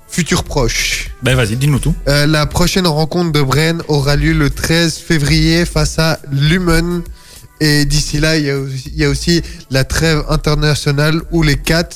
[0.08, 1.10] futur proche.
[1.22, 1.94] Ben vas-y, dis-nous tout.
[2.08, 7.02] Euh, la prochaine rencontre de Brenne aura lieu le 13 février face à Lumen.
[7.60, 11.42] Et d'ici là, il y, a aussi, il y a aussi la trêve internationale où
[11.42, 11.88] les Cats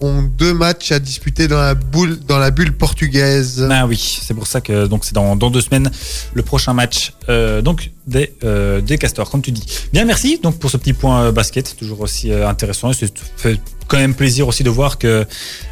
[0.00, 3.66] ont deux matchs à disputer dans la, boule, dans la bulle portugaise.
[3.70, 5.90] Ah oui, c'est pour ça que donc c'est dans, dans deux semaines
[6.34, 9.64] le prochain match euh, donc des euh, des castors comme tu dis.
[9.92, 13.60] Bien merci donc pour ce petit point euh, basket toujours aussi euh, intéressant c'est fait
[13.88, 15.26] quand même plaisir aussi de voir que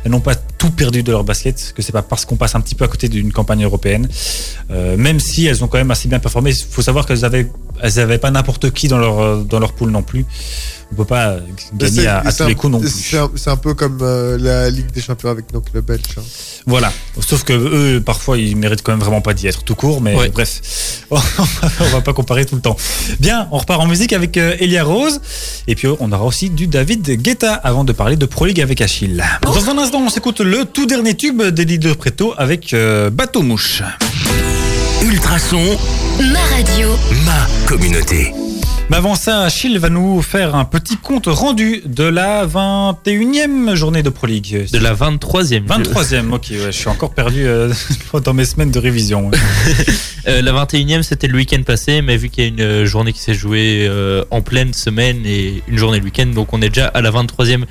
[0.05, 2.61] elles n'ont pas tout perdu de leur basket que c'est pas parce qu'on passe un
[2.61, 4.09] petit peu à côté d'une campagne européenne
[4.71, 6.51] Euh, même si elles ont quand même assez bien performé.
[6.51, 7.47] Il faut savoir qu'elles avaient
[7.81, 10.27] elles avaient pas n'importe qui dans leur euh, dans leur pool non plus.
[10.91, 11.37] On peut pas
[11.75, 12.89] gagner à, tous un- les coups non plus.
[13.37, 16.01] C'est un, peu comme euh, la Ligue des Champions avec nos clubs belges.
[16.17, 16.23] hein.
[16.67, 16.91] Voilà.
[17.21, 20.15] Sauf que eux, parfois, ils méritent quand même vraiment pas d'y être tout court, mais
[20.17, 20.31] Ouais.
[20.31, 20.61] bref,
[21.11, 21.19] on
[21.93, 22.77] va pas comparer tout le temps.
[23.21, 25.21] Bien, on repart en musique avec euh, Elia Rose,
[25.67, 28.81] et puis on aura aussi du David Guetta avant de parler de Pro League avec
[28.81, 29.23] Achille.
[29.43, 33.43] Dans un instant, on s'écoute le tout dernier tube d'Eddie de Preto avec euh, Bateau
[33.43, 33.83] Mouche.
[35.03, 35.79] Ultrason,
[36.33, 36.89] Ma radio.
[37.27, 38.33] ma communauté.
[38.91, 44.03] Mais avant ça, Achille va nous faire un petit compte rendu de la 21e journée
[44.03, 44.67] de Pro League.
[44.73, 45.67] De la 23e.
[45.67, 47.71] 23e, ok, ouais, je suis encore perdu euh,
[48.25, 49.29] dans mes semaines de révision.
[49.29, 49.39] ouais.
[50.27, 53.15] Euh, la 21e, c'était le week-end passé, mais vu qu'il y a une euh, journée
[53.15, 56.69] qui s'est jouée euh, en pleine semaine et une journée le week-end, donc on est
[56.69, 57.65] déjà à la 23e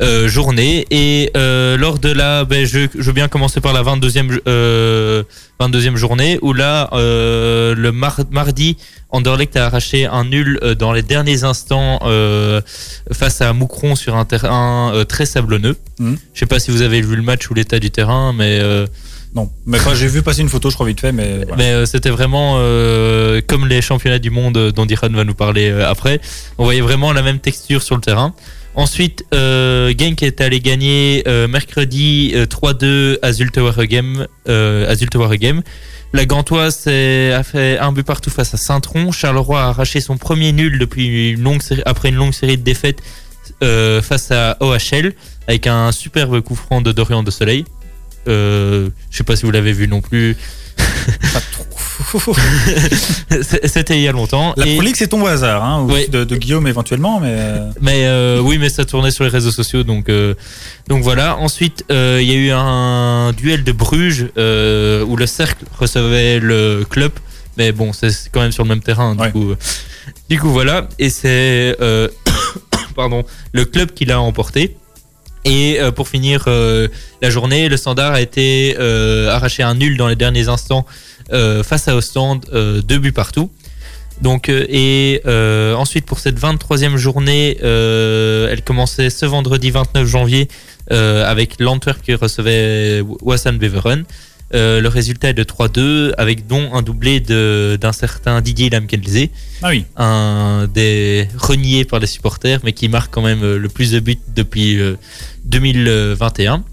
[0.00, 0.86] euh, journée.
[0.90, 5.22] Et euh, lors de la, ben, je, je veux bien commencer par la 22e, euh,
[5.60, 8.76] 22e journée, où là, euh, le mar- mardi,
[9.10, 11.98] Anderlecht a arraché un nul dans les derniers instants
[13.12, 15.76] face à Moucron sur un terrain très sablonneux.
[15.98, 16.16] Mhm.
[16.34, 18.60] Je sais pas si vous avez vu le match ou l'état du terrain, mais
[19.34, 21.56] Non, mais enfin, j'ai vu passer une photo, je crois vite fait, mais voilà.
[21.56, 22.54] mais c'était vraiment
[23.46, 26.18] comme les championnats du monde dont Diran va nous parler après.
[26.58, 28.34] On voyait vraiment la même texture sur le terrain.
[28.74, 34.26] Ensuite, euh, Genk est allé gagner euh, mercredi euh, 3-2 à Zulte Waregem.
[34.48, 35.62] Euh, Waregem.
[36.14, 39.12] La Gantoise a fait un but partout face à Saint-Tron.
[39.12, 40.86] Charleroi a arraché son premier nul
[41.86, 43.02] après une longue série de défaites
[43.62, 45.14] euh, face à OHL
[45.48, 47.64] avec un superbe coup franc de Dorian de Soleil.
[48.26, 50.36] Je sais pas si vous l'avez vu non plus.
[50.76, 51.71] Pas trop.
[53.64, 54.54] C'était il y a longtemps.
[54.56, 56.08] La Et- Pro League, c'est ton hasard, hein, ou Ouais.
[56.08, 59.50] de, de Guillaume éventuellement, mais euh, mais euh, oui, mais ça tournait sur les réseaux
[59.50, 60.34] sociaux, donc euh,
[60.88, 61.36] donc voilà.
[61.38, 66.84] Ensuite, euh, il y a eu un duel de Bruges où le cercle recevait le
[66.88, 67.12] club,
[67.58, 69.14] mais bon, c'est quand même sur le même terrain.
[69.14, 69.30] Du Ouais.
[69.32, 69.52] coup,
[70.28, 70.88] du coup voilà.
[70.98, 71.76] Et c'est
[72.96, 74.76] pardon le club qui l'a emporté.
[75.44, 76.88] Et euh, pour finir euh,
[77.20, 80.86] la journée, le Standard a été euh, arraché un nul dans les derniers instants
[81.64, 82.44] face à Ostende,
[82.84, 83.50] deux buts partout.
[84.20, 90.48] Donc et euh, ensuite pour cette 23e journée, euh, elle commençait ce vendredi 29 janvier
[90.92, 94.04] euh, avec l'Antwerp qui recevait Wassan Beveren.
[94.54, 99.28] Euh, le résultat est de 3-2 avec dont un doublé de- d'un certain Didier Lamkelze,
[99.62, 99.86] ah oui.
[99.96, 104.00] un des reniés par les supporters mais qui marque quand même euh, le plus de
[104.00, 104.96] buts depuis euh,
[105.46, 106.64] 2021.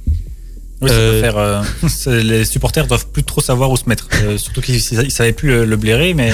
[0.82, 1.62] Oui, ça Euh, faire, euh,
[2.22, 4.08] les supporters doivent plus trop savoir où se mettre.
[4.24, 6.32] Euh, surtout qu'ils ne savaient plus le, le blairer, mais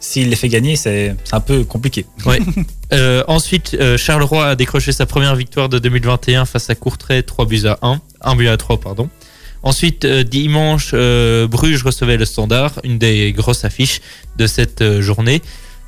[0.00, 2.04] s'il les fait gagner, c'est un peu compliqué.
[2.92, 7.62] Euh, ensuite, Charleroi a décroché sa première victoire de 2021 face à Courtrai, 3 buts
[7.66, 8.00] à 1.
[8.20, 9.08] 1 but à 3, pardon.
[9.66, 14.00] Ensuite, euh, dimanche, euh, Bruges recevait le Standard, une des grosses affiches
[14.36, 15.42] de cette euh, journée.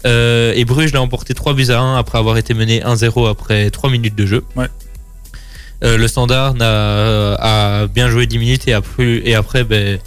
[0.04, 3.70] Euh, et Bruges l'a emporté 3 buts à 1 après avoir été mené 1-0 après
[3.70, 4.42] 3 minutes de jeu.
[4.56, 4.66] Ouais.
[5.84, 10.00] Euh, le Standard a bien joué 10 minutes et, a plus- et après ben,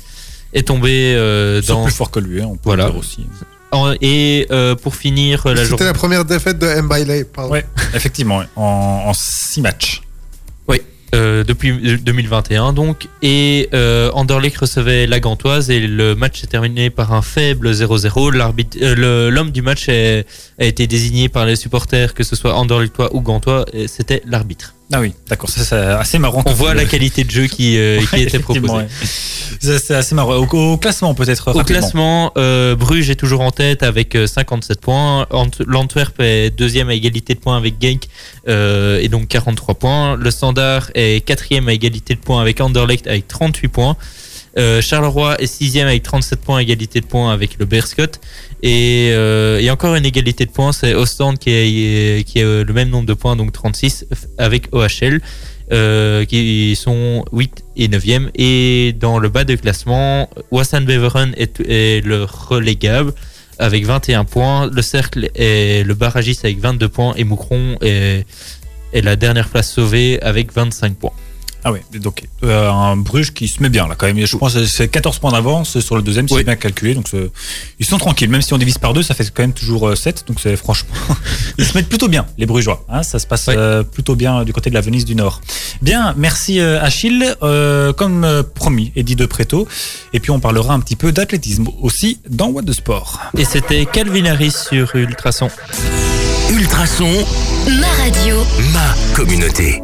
[0.54, 1.84] est tombé euh, dans...
[1.86, 2.88] plus forts que lui, hein, on peut Voilà.
[2.88, 3.26] le dire aussi.
[3.72, 5.86] en- et euh, pour finir la C'était journée...
[5.86, 7.26] la première défaite de Mbaile.
[7.34, 7.54] pardon.
[7.54, 10.02] Ouais, effectivement, en, en six matchs.
[11.14, 16.90] Euh, depuis 2021 donc et euh, Anderlecht recevait la Gantoise et le match s'est terminé
[16.90, 20.24] par un faible 0-0 l'arbitre euh, l'homme du match a
[20.58, 25.14] été désigné par les supporters que ce soit Anderlechtois ou Gantois c'était l'arbitre Ah oui,
[25.28, 26.44] d'accord, ça, c'est assez marrant.
[26.46, 28.88] on voit la qualité de jeu qui, euh, qui était proposée ouais.
[29.60, 30.36] C'est assez marrant.
[30.36, 31.50] Au, au classement, peut-être.
[31.52, 35.28] Au classement, euh, Bruges est toujours en tête avec euh, 57 points.
[35.30, 38.04] Ant- L'Antwerp est deuxième à égalité de points avec Genk
[38.48, 40.16] euh, et donc 43 points.
[40.18, 43.98] Le Standard est quatrième à égalité de points avec Anderlecht avec 38 points.
[44.58, 48.20] Euh, Charleroi est sixième avec 37 points à égalité de points avec le Berscott.
[48.64, 52.74] Et, euh, et encore une égalité de points, c'est Ostend qui a, a euh, le
[52.74, 54.06] même nombre de points, donc 36,
[54.38, 55.20] avec OHL,
[55.72, 58.30] euh, qui sont 8 et 9e.
[58.36, 61.60] Et dans le bas de classement, Wassan Beveren est,
[62.06, 63.14] le relégable
[63.58, 64.70] avec 21 points.
[64.72, 68.26] Le cercle est le barragiste avec 22 points et Moucron est
[68.94, 71.14] la dernière place sauvée avec 25 points.
[71.64, 74.26] Ah oui, donc euh, un Bruges qui se met bien là quand même.
[74.26, 76.40] Je pense que c'est 14 points d'avance sur le deuxième, si Oui.
[76.40, 76.96] j'ai bien calculé.
[76.96, 77.10] Donc
[77.80, 79.96] ils sont tranquilles, même si on divise par deux, ça fait quand même toujours euh,
[79.96, 80.26] 7.
[80.28, 80.90] Donc c'est franchement,
[81.60, 82.84] ils se mettent plutôt bien, les Brugeois.
[82.90, 83.04] hein.
[83.04, 83.54] ça se passe Oui.
[83.58, 85.42] euh, plutôt bien du côté de la Venise du Nord.
[85.82, 87.36] Bien, merci euh, Achille.
[87.44, 89.68] Euh, comme euh, promis, Eddie de Préto.
[90.14, 93.20] Et puis on parlera un petit peu d'athlétisme aussi dans What de Sport.
[93.38, 95.50] Et c'était Calvin Harris sur Ultrason.
[96.52, 97.10] Ultrason,
[97.80, 98.36] Ma radio.
[98.74, 99.82] ma communauté.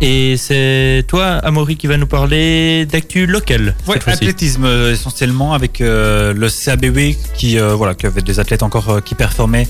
[0.00, 3.74] Et c'est toi, Amaury, qui va nous parler d'actu local.
[3.86, 4.18] Ouais, cette fois-ci.
[4.18, 8.88] athlétisme euh, essentiellement avec euh, le CABW qui euh, voilà qui avait des athlètes encore
[8.88, 9.68] euh, qui performaient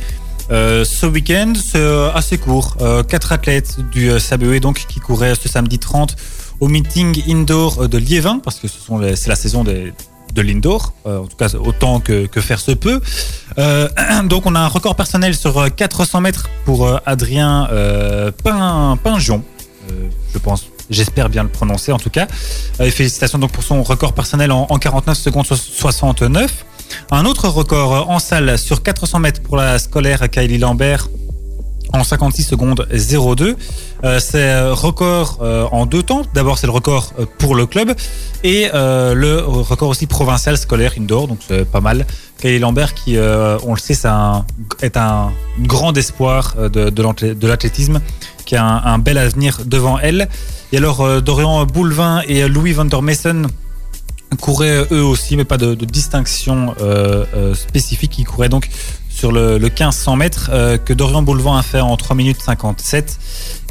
[0.50, 1.52] ce week-end.
[1.54, 1.80] C'est
[2.12, 2.76] assez court.
[3.08, 6.16] Quatre athlètes du CABW donc qui couraient ce samedi 30
[6.58, 8.78] au meeting indoor de Liévin parce que ce
[9.14, 9.92] c'est la saison des
[10.34, 13.00] de l'indoor, euh, en tout cas autant que, que faire se peut.
[13.58, 13.88] Euh,
[14.24, 17.68] donc on a un record personnel sur euh, 400 mètres pour euh, Adrien
[18.44, 19.42] Pin, Pingion,
[20.32, 22.26] je pense, j'espère bien le prononcer en tout cas.
[22.80, 26.64] Euh, félicitations donc pour son record personnel en, en 49 secondes so- 69.
[27.12, 31.08] Un autre record en salle sur 400 mètres pour la scolaire Kylie Lambert
[31.92, 33.56] en 56 secondes 02.
[34.04, 36.22] Euh, c'est euh, record euh, en deux temps.
[36.34, 37.92] D'abord, c'est le record euh, pour le club
[38.42, 42.06] et le record aussi provincial scolaire indoor, donc c'est pas mal.
[42.40, 44.46] Kylie Lambert, qui, on le sait, c'est un,
[44.80, 48.00] est un grand espoir de, de l'athlé- de l'athlétisme,
[48.46, 50.26] qui a un, un bel avenir devant elle.
[50.72, 53.46] Et alors, Dorian Boulevin et Louis van der Messen
[54.36, 58.18] couraient euh, eux aussi, mais pas de, distinction euh, euh, spécifique.
[58.18, 58.68] Ils couraient donc
[59.08, 60.50] sur le, le 1500 mètres
[60.84, 63.18] que Dorian Boulevin a fait en 3 minutes 57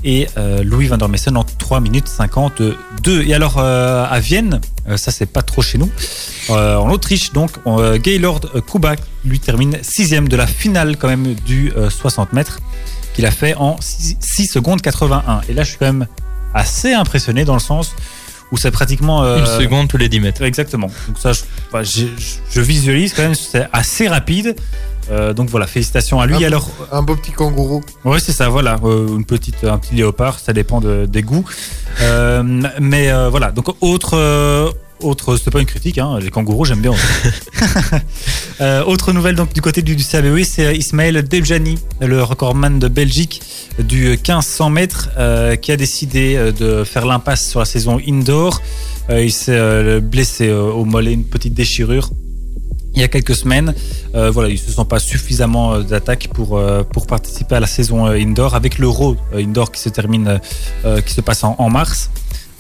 [0.04, 0.28] et
[0.64, 3.24] Louis van der Messen en 3 minutes 52.
[3.24, 4.62] Et alors à Vienne,
[4.96, 5.90] ça c'est pas trop chez nous,
[6.50, 7.52] en Autriche donc,
[8.04, 12.60] Gaylord Kubak lui termine sixième de la finale quand même du euh, 60 mètres
[13.14, 15.42] qu'il a fait en 6, 6 secondes 81.
[15.50, 16.08] Et là je suis quand même
[16.54, 17.96] assez impressionné dans le sens
[18.52, 19.24] où c'est pratiquement...
[19.24, 20.42] euh, Une seconde tous les 10 mètres.
[20.44, 20.88] Exactement.
[21.08, 24.56] Donc ça, je, enfin, j'ai- je- je visualise quand même, c'est assez rapide.
[25.12, 26.36] Euh, donc voilà, félicitations à lui.
[26.44, 27.82] Ah, Alors, Un beau petit kangourou.
[28.06, 31.46] ouais, c'est ça, voilà, euh, une petite, un petit léopard, ça dépend de- des goûts.
[32.02, 32.44] Euh,
[32.80, 34.70] mais euh, voilà, donc autre, euh,
[35.02, 36.94] autre, c'est pas une critique, hein, les kangourous, j'aime bien.
[38.62, 42.90] Euh, autre nouvelle donc du côté du, du CABE, c'est Ismaël Debjani, le recordman de
[42.90, 43.42] Belgique
[43.80, 48.62] du 1500 mètres, euh, qui a décidé euh, de faire l'impasse sur la saison indoor.
[49.10, 52.10] Euh, il s'est euh, blessé euh, au mollet, une petite déchirure.
[52.96, 53.74] Il y a quelques semaines,
[54.16, 57.68] euh, voilà, il se sent pas suffisamment euh, d'attaque pour euh, pour participer à la
[57.68, 60.42] saison euh, indoor avec l'Euro euh, indoor qui se termine,
[60.84, 62.10] euh, qui se passe en, en mars.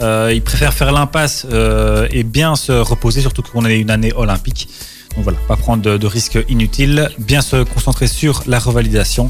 [0.01, 4.13] Euh, il préfère faire l'impasse euh, et bien se reposer, surtout qu'on est une année
[4.15, 4.69] olympique.
[5.15, 9.27] Donc voilà, pas prendre de, de risques inutiles, bien se concentrer sur la revalidation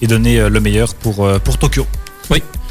[0.00, 1.86] et donner euh, le meilleur pour pour Tokyo.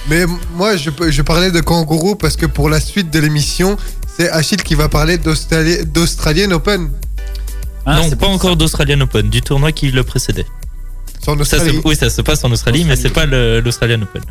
[0.09, 3.77] Mais m- moi, je, je parlais de kangourou parce que pour la suite de l'émission,
[4.17, 6.89] c'est Achille qui va parler d'Australi- d'Australian Open.
[7.85, 10.45] Non, c'est pas pour encore d'Australian Open, du tournoi qui le précédait.
[11.23, 11.81] Sur Ça se- Australie.
[11.85, 14.21] oui, ça se passe en Australie, mais c'est pas l'Australian Open.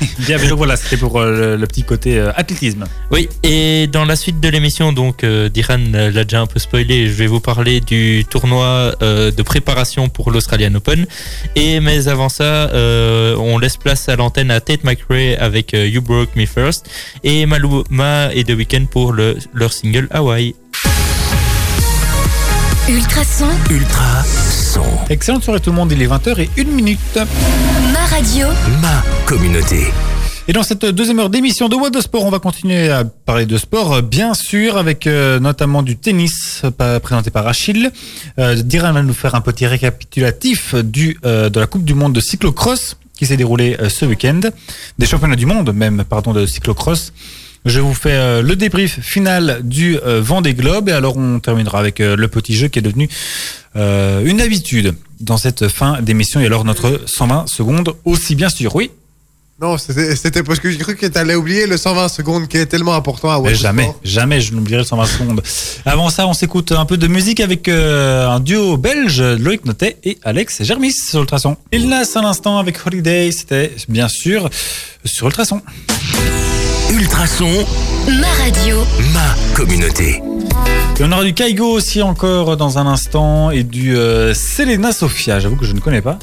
[0.18, 2.84] Bien, mais donc voilà, c'était pour euh, le, le petit côté euh, athlétisme.
[3.12, 7.06] Oui, et dans la suite de l'émission, donc euh, Diran l'a déjà un peu spoilé,
[7.06, 11.06] je vais vous parler du tournoi euh, de préparation pour l'Australian Open.
[11.54, 15.86] Et mais avant ça, euh, on laisse place à l'antenne à Tate McRae avec euh,
[15.86, 16.90] You Broke Me First
[17.22, 20.56] et Maluma et The Weeknd pour le, leur single Hawaii.
[22.88, 24.24] Ultrason, Ultra
[24.74, 24.82] son.
[25.08, 26.98] Excellente soirée tout le monde, il est 20h et 1 minute.
[27.92, 28.48] ma radio,
[28.82, 29.84] Ma communauté.
[30.48, 33.46] Et dans cette deuxième heure d'émission de What de Sport, on va continuer à parler
[33.46, 36.62] de sport, bien sûr, avec euh, notamment du tennis
[37.02, 37.92] présenté par Achille.
[38.38, 42.12] Euh, Diran va nous faire un petit récapitulatif du, euh, de la Coupe du Monde
[42.12, 44.40] de cyclocross qui s'est déroulée euh, ce week-end,
[44.98, 47.12] des championnats du monde même, pardon, de cyclocross.
[47.64, 51.78] Je vous fais euh, le débrief final du euh, Vendée Globe et alors on terminera
[51.78, 53.08] avec euh, le petit jeu qui est devenu
[53.76, 58.76] une habitude dans cette fin d'émission et alors notre 120 secondes aussi bien sûr.
[58.76, 58.90] Oui.
[59.60, 62.94] Non, c'était parce que j'ai cru que t'allais oublier le 120 secondes qui est tellement
[62.94, 64.00] important à What jamais, Sport.
[64.04, 65.42] jamais je n'oublierai le 120 secondes.
[65.86, 69.96] Avant ça, on s'écoute un peu de musique avec euh, un duo belge, Loïc Notet
[70.04, 71.56] et Alex Germis sur Ultrason.
[71.72, 74.50] Il Nas à l'instant avec Holiday, c'était bien sûr
[75.04, 75.62] sur Ultrason.
[76.94, 77.50] Ultrason,
[78.20, 80.20] ma radio, ma communauté.
[81.00, 85.40] Et on aura du Kaigo aussi encore dans un instant et du euh, Selena Sofia,
[85.40, 86.18] j'avoue que je ne connais pas.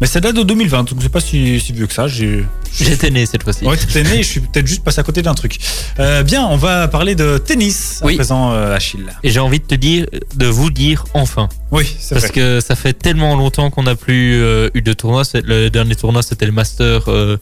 [0.00, 2.06] Mais ça date de 2020, donc c'est pas si, si vieux que ça.
[2.08, 2.44] J'ai
[2.80, 3.64] J'étais né cette fois-ci.
[3.66, 5.58] Ouais, t'es né, je suis peut-être juste passé à côté d'un truc.
[6.00, 8.14] Euh, bien, on va parler de tennis à Oui.
[8.16, 9.06] présent, euh, Achille.
[9.22, 11.48] Et j'ai envie de te dire, de vous dire enfin.
[11.70, 12.34] Oui, c'est Parce vrai.
[12.34, 15.24] que ça fait tellement longtemps qu'on n'a plus euh, eu de tournoi.
[15.24, 17.36] C'est- Le dernier tournoi, c'était le Master euh,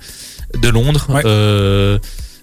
[0.60, 1.22] de Londres, Ouais.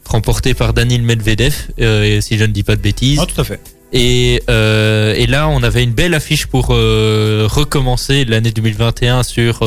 [0.09, 3.19] Remporté par Daniel Medvedev, euh, si je ne dis pas de bêtises.
[3.21, 3.59] Ah, tout à fait.
[3.93, 9.61] Et, euh, et là, on avait une belle affiche pour euh, recommencer l'année 2021 sur,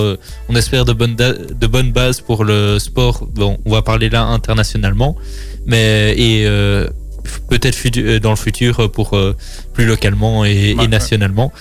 [0.48, 3.26] on espère, de bonnes, de bonnes bases pour le sport.
[3.34, 5.16] Bon, on va parler là internationalement,
[5.66, 6.46] mais et
[7.48, 9.18] peut-être dans le futur pour
[9.72, 11.52] plus localement et, Ouais, et nationalement.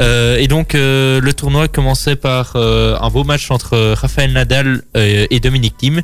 [0.00, 4.82] Et donc euh, le tournoi commençait par euh, un beau match entre euh, Rafael Nadal
[4.96, 6.02] euh, et Dominic Thiem.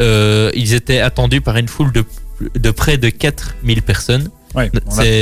[0.00, 2.04] Euh, ils étaient attendus par une foule de,
[2.58, 4.28] de près de 4000 personnes.
[4.54, 4.70] Ouais,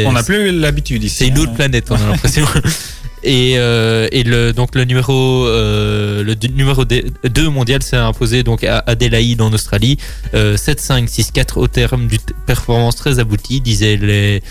[0.06, 1.16] on n'a plus l'habitude ici.
[1.16, 1.42] C'est une hein.
[1.42, 2.46] autre planète, on a l'impression.
[3.24, 8.42] Et, euh, et le, donc le numéro, euh, le du- numéro 2 mondial s'est imposé
[8.42, 9.96] donc à Adélaïde en Australie.
[10.35, 14.42] Euh, 7-5, 6-4 au terme d'une performance très aboutie, disaient les,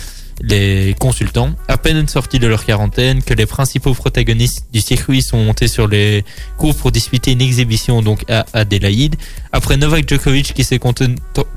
[0.42, 1.52] les consultants.
[1.68, 5.88] À peine sortis de leur quarantaine, que les principaux protagonistes du circuit sont montés sur
[5.88, 6.24] les
[6.58, 9.16] cours pour disputer une exhibition donc à Adélaïde.
[9.52, 11.06] Après Novak Djokovic qui s'est content-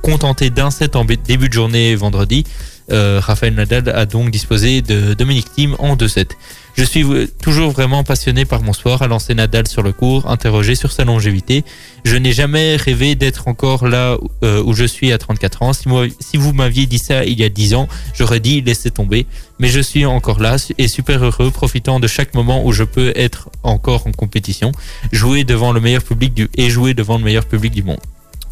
[0.03, 2.45] contenté d'un set en début de journée vendredi,
[2.93, 6.33] Euh, Rafael Nadal a donc disposé de Dominic Thiem en 2-7.
[6.77, 7.05] Je suis
[7.41, 11.05] toujours vraiment passionné par mon sport, a lancé Nadal sur le cours, interrogé sur sa
[11.05, 11.65] longévité.
[12.05, 15.73] Je n'ai jamais rêvé d'être encore là euh, où je suis à 34 ans.
[15.73, 19.27] Si vous m'aviez dit ça il y a 10 ans, j'aurais dit laissez tomber.
[19.61, 23.13] Mais je suis encore là et super heureux, profitant de chaque moment où je peux
[23.15, 24.73] être encore en compétition,
[25.13, 28.01] jouer devant le meilleur public du et jouer devant le meilleur public du monde.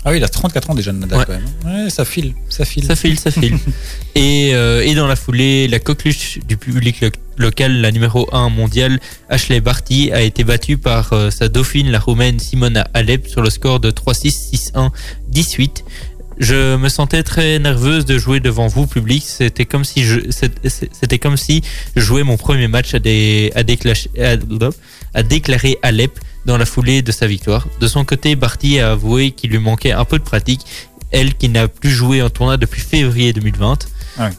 [0.05, 1.25] Ah oui, il a 34 ans déjà, Nadal, Ouais.
[1.27, 1.33] quand
[1.69, 1.85] même.
[1.85, 2.85] Ouais, ça file, ça file.
[2.87, 3.57] Ça file, ça file.
[4.17, 8.49] et, euh, et dans la foulée, la coqueluche du public lo- local, la numéro 1
[8.49, 13.43] mondiale, Ashley Barty, a été battue par euh, sa dauphine, la roumaine Simona Alep, sur
[13.43, 14.91] le score de 3-6, 6-1,
[15.29, 15.85] 18.
[16.39, 19.23] Je me sentais très nerveuse de jouer devant vous, public.
[19.25, 21.63] C'était comme si je, c'était comme si
[21.95, 24.37] je jouais mon premier match à, des, à, déclacher- à,
[25.15, 27.67] à déclarer Alep dans la foulée de sa victoire.
[27.81, 30.67] De son côté, Barty a avoué qu'il lui manquait un peu de pratique
[31.11, 33.87] elle qui n'a plus joué un tournoi depuis février 2020.
[34.19, 34.31] Ouais.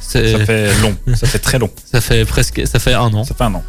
[0.00, 1.70] C'est- Ça fait long, ça fait très long.
[1.84, 3.24] ça fait presque, ça fait un an.
[3.24, 3.62] Ça fait un an.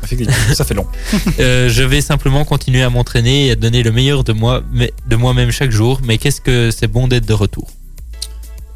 [0.53, 0.87] Ça fait long.
[1.39, 4.91] Euh, je vais simplement continuer à m'entraîner et à donner le meilleur de moi, mais
[5.07, 5.99] de moi-même chaque jour.
[6.03, 7.67] Mais qu'est-ce que c'est bon d'être de retour?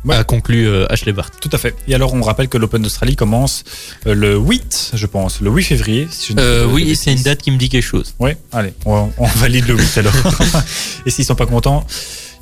[0.05, 0.15] Ouais.
[0.15, 1.31] A conclu euh, Ashley Bart.
[1.31, 1.75] Tout à fait.
[1.87, 3.63] Et alors, on rappelle que l'Open d'Australie commence
[4.05, 6.07] euh, le 8, je pense, le 8 février.
[6.11, 8.13] Si Euh, oui, c'est une date qui me dit quelque chose.
[8.19, 10.13] Oui, allez, on, on valide le 8 alors.
[11.05, 11.85] Et s'ils sont pas contents,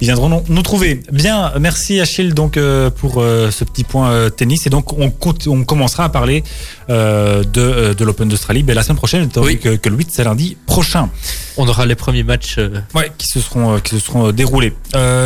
[0.02, 1.02] ils viendront nous- trouver.
[1.12, 4.66] Bien, merci Achille donc euh, pour euh, ce petit point euh, tennis.
[4.68, 5.12] Et donc on,
[5.64, 6.44] commencera à parler
[6.90, 9.56] de, de l'Open d'Australie ben, la semaine prochaine, étant Oui.
[9.58, 11.10] donné que, que le 8 c'est lundi prochain.
[11.58, 12.58] On aura les premiers matchs.
[12.96, 14.74] Ouais, qui se seront, qui se seront déroulés.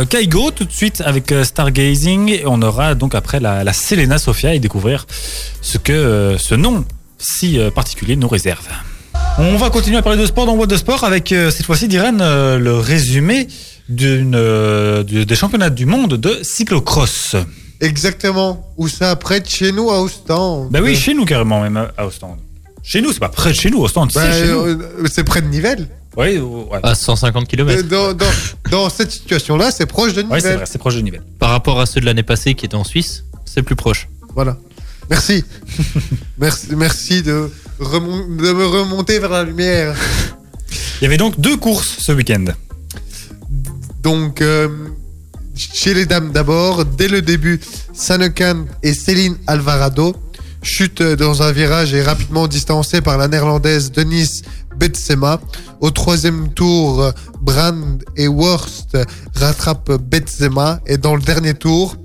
[0.08, 2.28] Kaigo tout de suite avec Stargazing.
[2.30, 5.06] Et on aura donc après la, la Selena Sofia et découvrir
[5.62, 6.84] ce que ce nom
[7.18, 8.66] si particulier nous réserve.
[9.38, 11.88] On va continuer à parler de sport dans What de Sport avec euh, cette fois-ci
[11.88, 13.48] d'Irène euh, le résumé
[13.88, 17.36] d'une euh, du- des championnats du monde de cyclocross.
[17.80, 18.66] Exactement.
[18.78, 20.70] Où ça, près de chez nous, à Ostende.
[20.70, 22.38] Bah oui, chez nous carrément même à Ostende.
[22.82, 24.58] Chez nous, c'est pas près de chez nous, Ostende, Bah, c'est chez nous.
[24.60, 24.78] euh,
[25.12, 25.88] c'est près de Nivelles.
[26.16, 26.40] Ouais.
[26.82, 27.82] à 150 km.
[27.88, 28.24] Dans, dans,
[28.70, 30.56] dans cette situation-là, c'est proche de Ouais, c'est Nivelles.
[30.56, 31.22] vrai, c'est proche de Nivelles.
[31.38, 34.08] Par rapport à ceux de l'année passée qui étaient en Suisse, c'est plus proche.
[34.34, 34.56] Voilà.
[35.10, 35.44] Merci.
[36.38, 36.66] merci.
[36.76, 39.96] Merci de, me remonter vers la lumière.
[41.00, 42.44] Il y avait donc deux courses ce week-end.
[44.02, 44.68] Donc, euh,
[45.56, 47.60] chez les dames d'abord, dès le début,
[47.92, 50.14] Sanekan et Céline Alvarado
[50.62, 54.42] chutent dans un virage et rapidement distancées par la néerlandaise Denise
[54.76, 55.40] Betsema.
[55.80, 58.98] Au troisième tour, Brand et Worst
[59.34, 61.96] rattrapent Betsema et dans le dernier tour,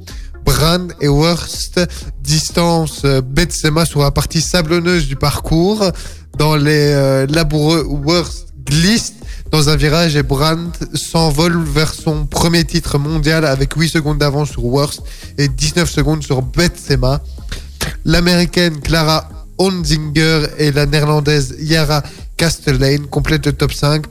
[0.45, 1.79] Brand et Worst
[2.21, 5.91] distancent Betsema sur la partie sablonneuse du parcours.
[6.37, 9.13] Dans les euh, laboureux, Worst glisse
[9.51, 14.51] dans un virage et Brandt s'envole vers son premier titre mondial avec 8 secondes d'avance
[14.51, 15.01] sur Worst
[15.37, 17.21] et 19 secondes sur Betsema.
[18.05, 22.01] L'américaine Clara Onzinger et la néerlandaise Yara
[22.37, 24.05] Castellane complètent le top 5.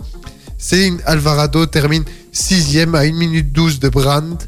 [0.59, 4.47] Céline Alvarado termine 6 à 1 minute 12 de Brandt.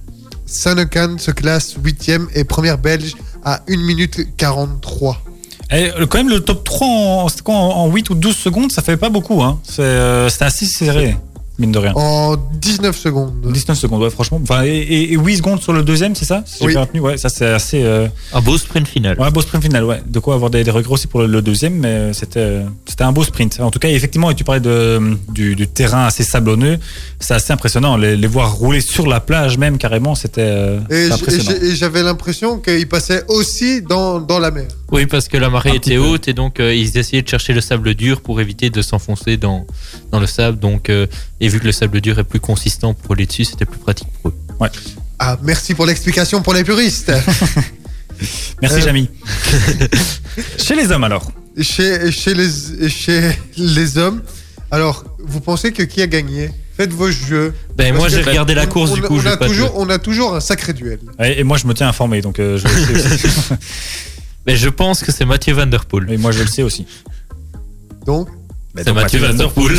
[0.52, 5.22] Sanekan se classe 8 et première belge à 1 minute 43.
[5.70, 8.82] Et euh, quand même, le top 3 en, en, en 8 ou 12 secondes, ça
[8.82, 9.42] fait pas beaucoup.
[9.42, 9.58] Hein.
[9.64, 11.16] C'est, euh, assez serré,
[11.62, 11.92] mine de rien.
[11.94, 13.32] En 19 secondes.
[13.52, 14.38] 19 secondes, ouais, franchement.
[14.42, 16.42] Enfin, et, et- et 8 secondes sur le deuxième, c'est ça?
[16.46, 16.72] Si j'ai Oui.
[16.72, 17.82] bien retenu, ouais, ça c'est assez.
[17.82, 19.18] euh, Un beau sprint final.
[19.18, 20.02] Ouais, beau sprint final, ouais.
[20.06, 22.62] De quoi avoir des, des regrets aussi pour le, le deuxième, mais euh, c'était, euh,
[22.86, 23.60] c'était un beau sprint.
[23.60, 26.78] En tout cas, effectivement, et tu parlais de, du, du terrain assez sablonneux,
[27.20, 27.96] c'est assez impressionnant.
[27.96, 32.88] Les, les voir rouler sur la plage, même carrément, c'était euh, Et j'avais l'impression qu'il
[32.88, 34.66] passait aussi dans, dans la mer.
[34.90, 36.00] Oui, parce que la marée Un était peu.
[36.02, 39.38] haute et donc euh, ils essayaient de chercher le sable dur pour éviter de s'enfoncer
[39.38, 39.66] dans,
[40.10, 40.58] dans le sable.
[40.58, 41.06] Donc, euh,
[41.40, 44.08] et vu que le sable dur est plus consistant pour rouler dessus, c'était plus pratique
[44.22, 44.68] pour eux.
[45.18, 47.12] Ah, merci pour l'explication pour les puristes.
[48.62, 49.10] Merci, Euh, Jamy.
[50.58, 51.32] Chez les hommes, alors.
[51.60, 54.22] chez, chez, les, chez les hommes,
[54.70, 56.50] alors, vous pensez que qui a gagné?
[56.76, 57.52] Faites vos jeux.
[57.76, 59.90] Ben, moi, j'ai regardé la course, on, du coup, on je a pas toujours, on
[59.90, 61.00] a toujours un sacré duel.
[61.22, 63.28] Et, et moi, je me tiens informé, donc euh, je, le sais aussi.
[64.46, 66.10] Mais je pense que c'est Mathieu Van Der Poel.
[66.12, 66.86] Et moi, je le sais aussi.
[68.06, 68.28] Donc,
[68.76, 69.76] C'est donc, Mathieu Van Der Poel.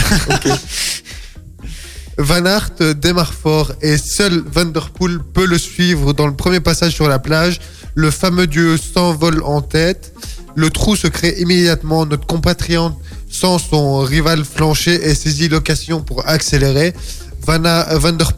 [2.18, 4.92] Van Aert démarre fort et seul Van Der
[5.34, 7.60] peut le suivre dans le premier passage sur la plage.
[7.96, 10.14] Le fameux dieu s'envole en tête.
[10.56, 12.06] Le trou se crée immédiatement.
[12.06, 12.94] Notre compatriote
[13.30, 16.94] sans son rival flancher et saisit l'occasion pour accélérer.
[17.42, 18.34] Van, Der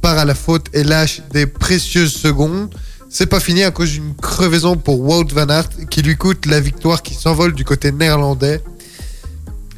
[0.00, 2.74] part à la faute et lâche des précieuses secondes.
[3.10, 6.60] C'est pas fini à cause d'une crevaison pour Wout Van Aert qui lui coûte la
[6.60, 8.62] victoire qui s'envole du côté néerlandais.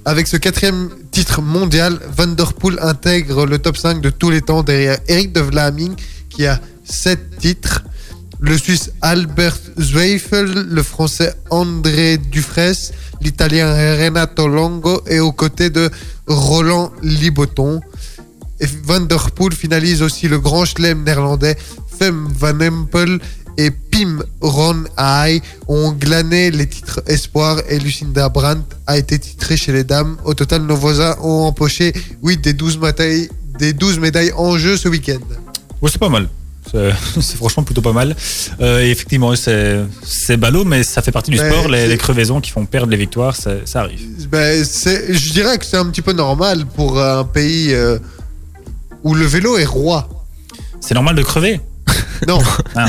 [0.04, 4.42] Avec ce quatrième titre mondial, Van Der Poel intègre le top 5 de tous les
[4.42, 5.94] temps derrière Eric de Vlaming
[6.28, 7.84] qui a 7 titres.
[8.40, 15.88] le Suisse Albert Zweifel, le Français André Dufresne, l'Italien Renato Longo et aux côtés de
[16.26, 17.80] Roland Liboton.
[18.58, 21.56] Et Van der Poel finalise aussi le grand chelem néerlandais.
[21.96, 23.20] Fem Van Empel
[23.56, 29.56] et Pim Ron Aay ont glané les titres Espoir et Lucinda Brandt a été titrée
[29.56, 30.16] chez les dames.
[30.24, 31.92] Au total, nos voisins ont empoché
[32.22, 33.28] 8 des 12 médailles,
[33.58, 35.20] des 12 médailles en jeu ce week-end.
[35.80, 36.28] Ouais, c'est pas mal.
[36.72, 36.92] C'est
[37.36, 38.16] franchement plutôt pas mal.
[38.60, 41.68] Euh, et effectivement, c'est c'est ballot, mais ça fait partie du Mais sport.
[41.68, 44.28] Les, crevaisons qui font perdre les victoires, ça, ça arrive.
[44.28, 47.98] Ben, je dirais que c'est un petit peu normal pour un pays euh,
[49.02, 50.08] où le vélo est roi.
[50.80, 51.60] C'est normal de crever?
[52.26, 52.40] Non,
[52.74, 52.86] Ah.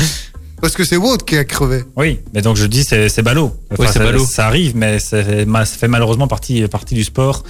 [0.62, 1.84] Parce que c'est Wout qui a crevé.
[1.96, 3.56] Oui, mais donc je dis c'est c'est ballot.
[3.78, 4.26] Ouais, c'est ça, ballot.
[4.26, 7.44] ça arrive, mais c'est- ma- ça fait malheureusement partie partie du sport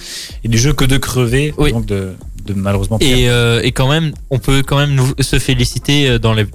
[0.44, 1.72] et du jeu que de crever, Oui.
[1.72, 2.12] donc de,
[2.44, 2.98] de malheureusement.
[2.98, 3.14] perdre.
[3.14, 6.44] Et, euh, et quand même, on peut quand même nous- se féliciter euh, dans les,
[6.44, 6.48] de,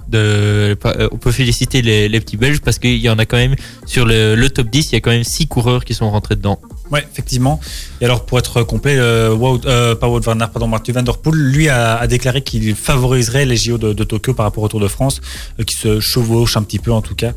[0.86, 3.56] euh, on peut féliciter les, les petits Belges parce qu'il y en a quand même
[3.86, 6.36] sur le, le top 10, il y a quand même 6 coureurs qui sont rentrés
[6.36, 6.60] dedans.
[6.92, 7.60] Ouais, effectivement.
[8.02, 11.70] Et alors, pour être complet, euh, Wout, euh, pas Wout van pardon, Mathieu Van lui
[11.70, 15.22] a, déclaré qu'il favoriserait les JO de, Tokyo par rapport au Tour de France,
[15.60, 17.32] euh, qui se chevauche un petit peu en tout cas.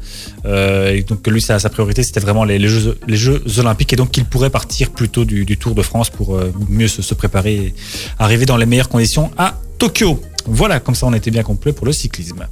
[0.44, 4.24] Euh, et donc, lui, sa, sa priorité, c'était vraiment les, Jeux, Olympiques, et donc qu'il
[4.24, 7.74] pourrait partir plutôt du, du Tour de France pour euh, mieux se, se préparer et
[8.18, 10.20] arriver dans les meilleures conditions à Tokyo.
[10.46, 12.46] Voilà, comme ça, on était bien complet pour le cyclisme.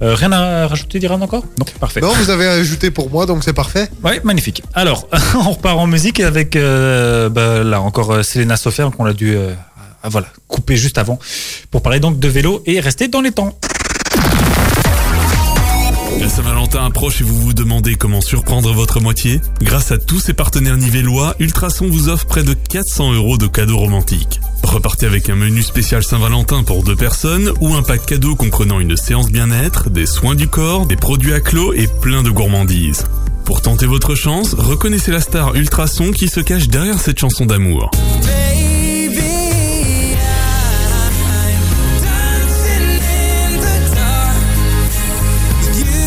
[0.00, 1.44] Euh, rien à rajouter, Diran, encore?
[1.58, 2.00] Non, parfait.
[2.00, 3.88] Non, vous avez ajouté pour moi, donc c'est parfait.
[4.04, 4.62] Ouais, magnifique.
[4.74, 9.12] Alors, on repart en musique avec euh, bah, là encore euh, Selena Sofer qu'on a
[9.12, 9.52] dû euh,
[10.02, 11.18] ah, voilà couper juste avant
[11.70, 13.58] pour parler donc de vélo et rester dans les temps.
[16.20, 19.40] La Saint-Valentin approche et vous vous demandez comment surprendre votre moitié?
[19.60, 23.78] Grâce à tous ses partenaires nivellois, Ultrason vous offre près de 400 euros de cadeaux
[23.78, 24.40] romantiques.
[24.62, 28.96] Repartez avec un menu spécial Saint-Valentin pour deux personnes ou un pack cadeau comprenant une
[28.96, 33.04] séance bien-être, des soins du corps, des produits à clos et plein de gourmandises.
[33.44, 37.90] Pour tenter votre chance, reconnaissez la star Ultrason qui se cache derrière cette chanson d'amour.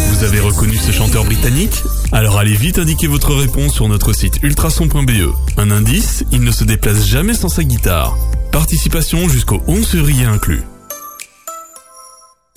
[0.09, 1.83] Vous avez reconnu ce chanteur britannique?
[2.11, 5.33] Alors allez vite indiquer votre réponse sur notre site ultrason.be.
[5.57, 8.17] Un indice, il ne se déplace jamais sans sa guitare.
[8.55, 10.63] Participation jusqu'au 11 février inclus.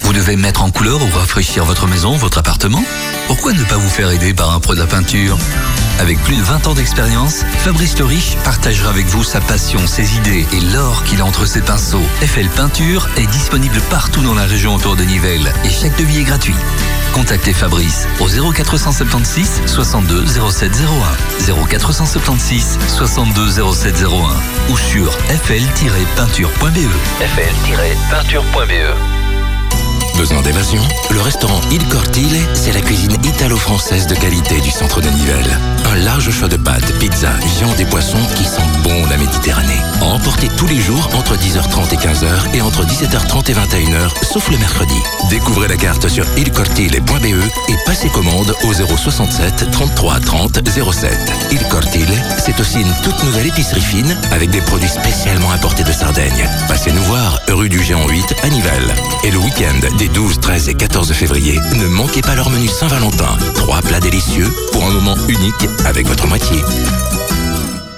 [0.03, 2.85] Vous devez mettre en couleur ou rafraîchir votre maison, votre appartement?
[3.27, 5.37] Pourquoi ne pas vous faire aider par un pro de la peinture?
[5.99, 10.17] Avec plus de 20 ans d'expérience, Fabrice le Riche partagera avec vous sa passion, ses
[10.17, 12.03] idées et l'or qu'il a entre ses pinceaux.
[12.23, 16.25] FL Peinture est disponible partout dans la région autour de Nivelles et chaque devis est
[16.25, 16.55] gratuit.
[17.13, 26.89] Contactez Fabrice au 0476 62 0701 0476 62 0701 ou sur fl-peinture.be
[27.21, 29.18] fl-peinture.be
[30.19, 35.09] Besoin d'évasion Le restaurant Il Cortile, c'est la cuisine italo-française de qualité du centre de
[35.11, 35.57] Nivelles.
[35.85, 39.79] Un large choix de pâtes, pizzas, viandes et poissons qui sentent bon la Méditerranée.
[40.49, 44.59] À tous les jours entre 10h30 et 15h et entre 17h30 et 21h, sauf le
[44.59, 45.01] mercredi.
[45.31, 47.25] Découvrez la carte sur ilcortile.be
[47.69, 51.33] et passez commande au 067 33 30 07.
[51.53, 55.93] Il Cortile, c'est aussi une toute nouvelle épicerie fine avec des produits spécialement importés de
[55.93, 56.48] Sardaigne.
[57.49, 58.95] Rue du Géant 8 à Nivelles.
[59.25, 63.37] Et le week-end des 12, 13 et 14 février, ne manquez pas leur menu Saint-Valentin.
[63.55, 66.59] Trois plats délicieux pour un moment unique avec votre moitié.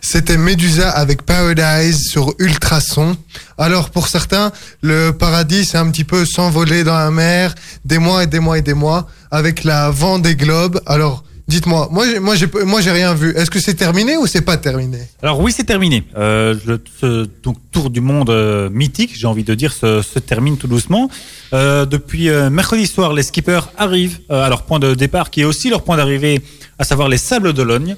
[0.00, 3.16] C'était Medusa avec Paradise sur Ultrason.
[3.58, 8.24] Alors pour certains, le paradis c'est un petit peu s'envoler dans la mer des mois
[8.24, 10.80] et des mois et des mois avec la vent des globes.
[10.86, 13.34] Alors dites-moi, moi moi j'ai moi j'ai rien vu.
[13.36, 14.98] Est-ce que c'est terminé ou c'est pas terminé?
[15.22, 16.04] Alors oui, c'est terminé.
[16.16, 16.54] Euh,
[17.00, 17.26] ce,
[17.72, 21.10] tour du monde euh, mythique, j'ai envie de dire, se, se termine tout doucement.
[21.52, 25.70] Euh, depuis mercredi soir, les skippers arrivent à leur point de départ, qui est aussi
[25.70, 26.42] leur point d'arrivée,
[26.78, 27.96] à savoir les Sables d'Olonne,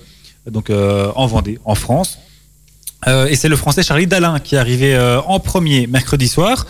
[0.50, 2.18] donc euh, en Vendée, en France.
[3.06, 6.66] Euh, et c'est le Français Charlie Dalin qui est arrivé euh, en premier mercredi soir.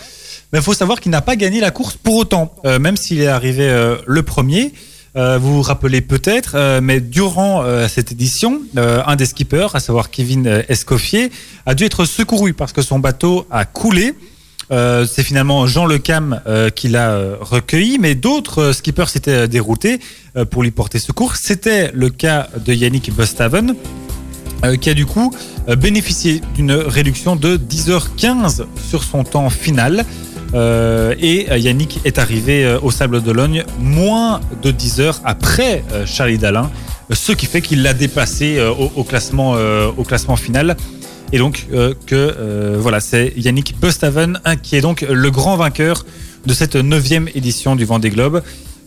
[0.52, 3.26] Mais il faut savoir qu'il n'a pas gagné la course pour autant, même s'il est
[3.26, 3.68] arrivé
[4.06, 4.72] le premier.
[5.14, 11.30] Vous vous rappelez peut-être, mais durant cette édition, un des skippers, à savoir Kevin Escoffier,
[11.66, 14.14] a dû être secouru parce que son bateau a coulé.
[14.70, 19.08] Euh, c'est finalement Jean Le Cam euh, qui l'a euh, recueilli, mais d'autres euh, skippers
[19.08, 20.00] s'étaient déroutés
[20.50, 21.36] pour lui porter secours.
[21.36, 23.74] C'était le cas de Yannick Bustaven,
[24.80, 25.34] qui a du coup
[25.76, 30.04] bénéficié d'une réduction de 10h15 sur son temps final.
[30.54, 36.70] Et Yannick est arrivé au Sable d'Olonne moins de 10 heures après Charlie Dalin,
[37.10, 39.56] ce qui fait qu'il l'a dépassé au classement
[40.36, 40.76] final.
[41.32, 45.56] Et donc euh, que euh, voilà, c'est Yannick Bustaven hein, qui est donc le grand
[45.56, 46.06] vainqueur
[46.46, 48.42] de cette neuvième édition du Vendée Globe.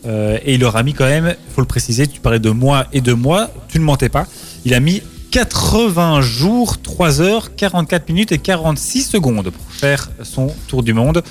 [0.05, 2.87] Euh, et il aura mis quand même, il faut le préciser, tu parlais de mois
[2.91, 4.25] et de mois, tu ne mentais pas.
[4.65, 10.51] Il a mis 80 jours, 3 heures, 44 minutes et 46 secondes pour faire son
[10.67, 11.21] tour du monde.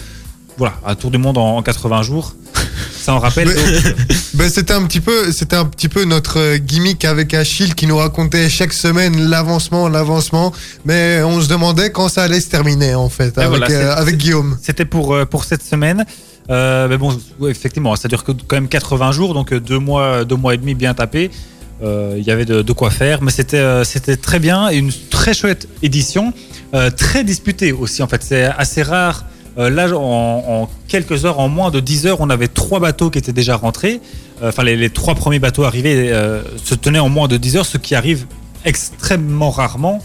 [0.57, 2.35] Voilà, un tour du monde en, en 80 jours.
[3.01, 3.49] Ça en rappelle.
[4.35, 7.87] Ben, c'était un petit peu, c'était un petit peu notre euh, gimmick avec Achille qui
[7.87, 10.53] nous racontait chaque semaine l'avancement, l'avancement,
[10.85, 13.95] mais on se demandait quand ça allait se terminer en fait Et avec, voilà, euh,
[13.97, 14.59] avec Guillaume.
[14.63, 16.05] C'était pour, euh, pour cette semaine.
[16.51, 17.17] Euh, mais bon,
[17.49, 20.95] effectivement, ça dure quand même 80 jours, donc deux mois, deux mois et demi bien
[20.95, 21.31] tapés.
[21.83, 24.77] Euh, Il y avait de, de quoi faire, mais c'était euh, c'était très bien et
[24.77, 26.33] une très chouette édition,
[26.75, 28.03] euh, très disputée aussi.
[28.03, 29.25] En fait, c'est assez rare.
[29.61, 33.19] Euh, là, en, quelques heures, en moins de 10 heures, on avait trois bateaux qui
[33.19, 34.01] étaient déjà rentrés.
[34.43, 37.57] Euh, Enfin, les, les trois premiers bateaux arrivés euh, se tenaient en moins de 10
[37.57, 38.27] heures, ce qui arrive
[38.65, 40.03] extrêmement rarement.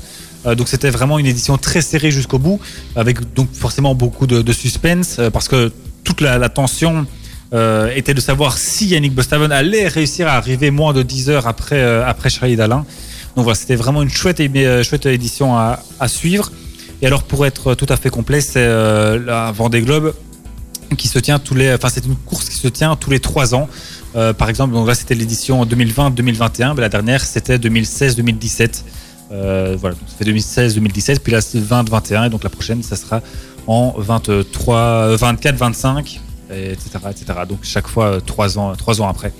[0.57, 2.59] Donc c'était vraiment une édition très serrée jusqu'au bout,
[2.95, 5.71] avec donc forcément beaucoup de, suspense, parce que
[6.03, 7.07] toute la, tension
[7.51, 11.83] était de savoir si Yannick Bustaven allait réussir à arriver moins de 10 heures après,
[12.03, 12.85] après Charlie Dalin.
[13.35, 16.51] Donc voilà, c'était vraiment une chouette, édition à suivre.
[17.01, 20.13] Et alors pour être tout à fait complet, c'est euh, la Vendée Globe
[20.97, 23.55] qui se tient tous les, enfin c'est une course qui se tient tous les trois
[23.55, 23.67] ans.
[24.15, 28.83] Euh, par exemple, donc là c'était l'édition 2020-2021, mais la dernière c'était 2016-2017.
[29.31, 32.95] Euh, voilà, donc ça fait 2016-2017, puis là c'est 20-21, et donc la prochaine ça
[32.95, 33.21] sera
[33.67, 36.19] en 23, euh, 24-25,
[36.53, 37.25] et etc., etc.
[37.49, 39.33] Donc chaque fois trois ans, trois ans après.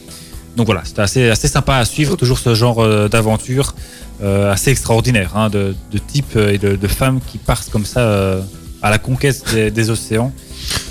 [0.57, 3.75] Donc voilà, c'était assez, sympa à suivre, toujours ce genre d'aventure
[4.23, 7.99] euh, assez extraordinaire, hein, de, de types et de, de femmes qui partent comme ça
[8.01, 8.41] euh,
[8.81, 10.31] à la conquête des, des océans.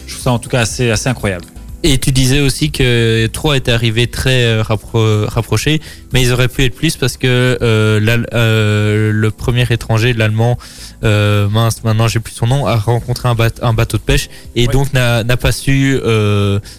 [0.07, 1.45] Je trouve ça en tout cas assez, assez incroyable.
[1.87, 5.83] Et tu disais aussi que trois étaient arrivés très euh, rappro- rapprochés,
[6.15, 10.57] mais ils auraient pu être plus parce que euh, le premier étranger, l'allemand,
[11.03, 14.67] mince, maintenant j'ai plus son nom, a rencontré un, bat- un bateau de pêche et
[14.67, 14.73] Ouais.
[14.73, 15.99] donc n'a pas su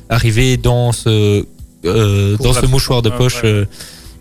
[0.10, 1.46] arriver dans ce
[1.84, 3.44] dans ce mouchoir de poche.
[3.44, 3.68] ouais.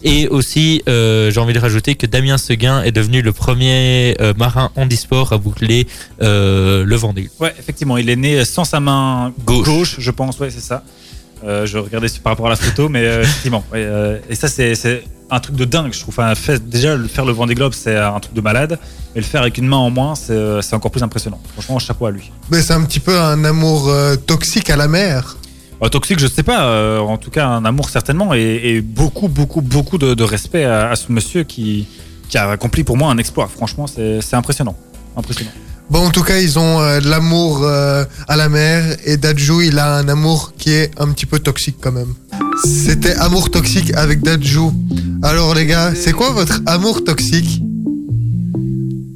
[0.05, 4.35] Et aussi, euh, j'ai envie de rajouter que Damien Seguin est devenu le premier euh,
[4.37, 5.87] marin handisport à boucler
[6.23, 7.31] euh, le Vendée.
[7.41, 9.67] Ouais, effectivement, il est né sans sa main Gauche.
[9.67, 10.85] gauche, je pense, ouais, c'est ça.
[11.45, 13.65] Euh, je regardais par rapport à la photo, mais euh, effectivement.
[13.73, 16.15] ouais, euh, et ça, c'est un truc de dingue, je trouve.
[16.17, 18.79] Enfin, fait- déjà, le faire le Vendée Globe, c'est un truc de malade.
[19.15, 21.41] Et le faire avec une main en moins, c'est euh, c'est encore plus impressionnant.
[21.55, 22.31] Franchement, chapeau à lui.
[22.51, 25.37] Mais c'est un petit peu un amour euh, toxique à la mer.
[25.83, 26.64] Euh, toxique, je sais pas.
[26.66, 28.35] euh, en tout cas, un amour certainement.
[28.35, 31.87] Et, et beaucoup, beaucoup, beaucoup de, de respect à, à ce monsieur qui,
[32.29, 33.49] qui a accompli pour moi un exploit.
[33.49, 34.77] Franchement, c'est c'est impressionnant.
[35.16, 35.51] Impressionnant.
[35.91, 39.61] Bon, en tout cas, ils ont euh, de l'amour euh, à la mer et Dajou,
[39.61, 42.14] il a un amour qui est un petit peu toxique quand même.
[42.64, 44.72] C'était amour toxique avec Dajou.
[45.22, 47.61] Alors les gars, c'est quoi votre amour toxique?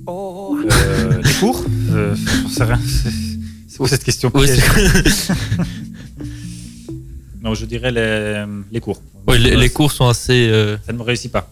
[0.08, 1.64] Euh, les cours?
[1.92, 2.78] Euh, J'en sais rien.
[2.86, 3.10] C'est
[3.68, 4.30] c'est quoi cette question?
[4.44, 5.32] C'est-
[7.48, 9.00] Non, je dirais les, les cours.
[9.28, 10.48] Les, les cours sont assez.
[10.50, 11.50] euh, Ça ne me réussit pas.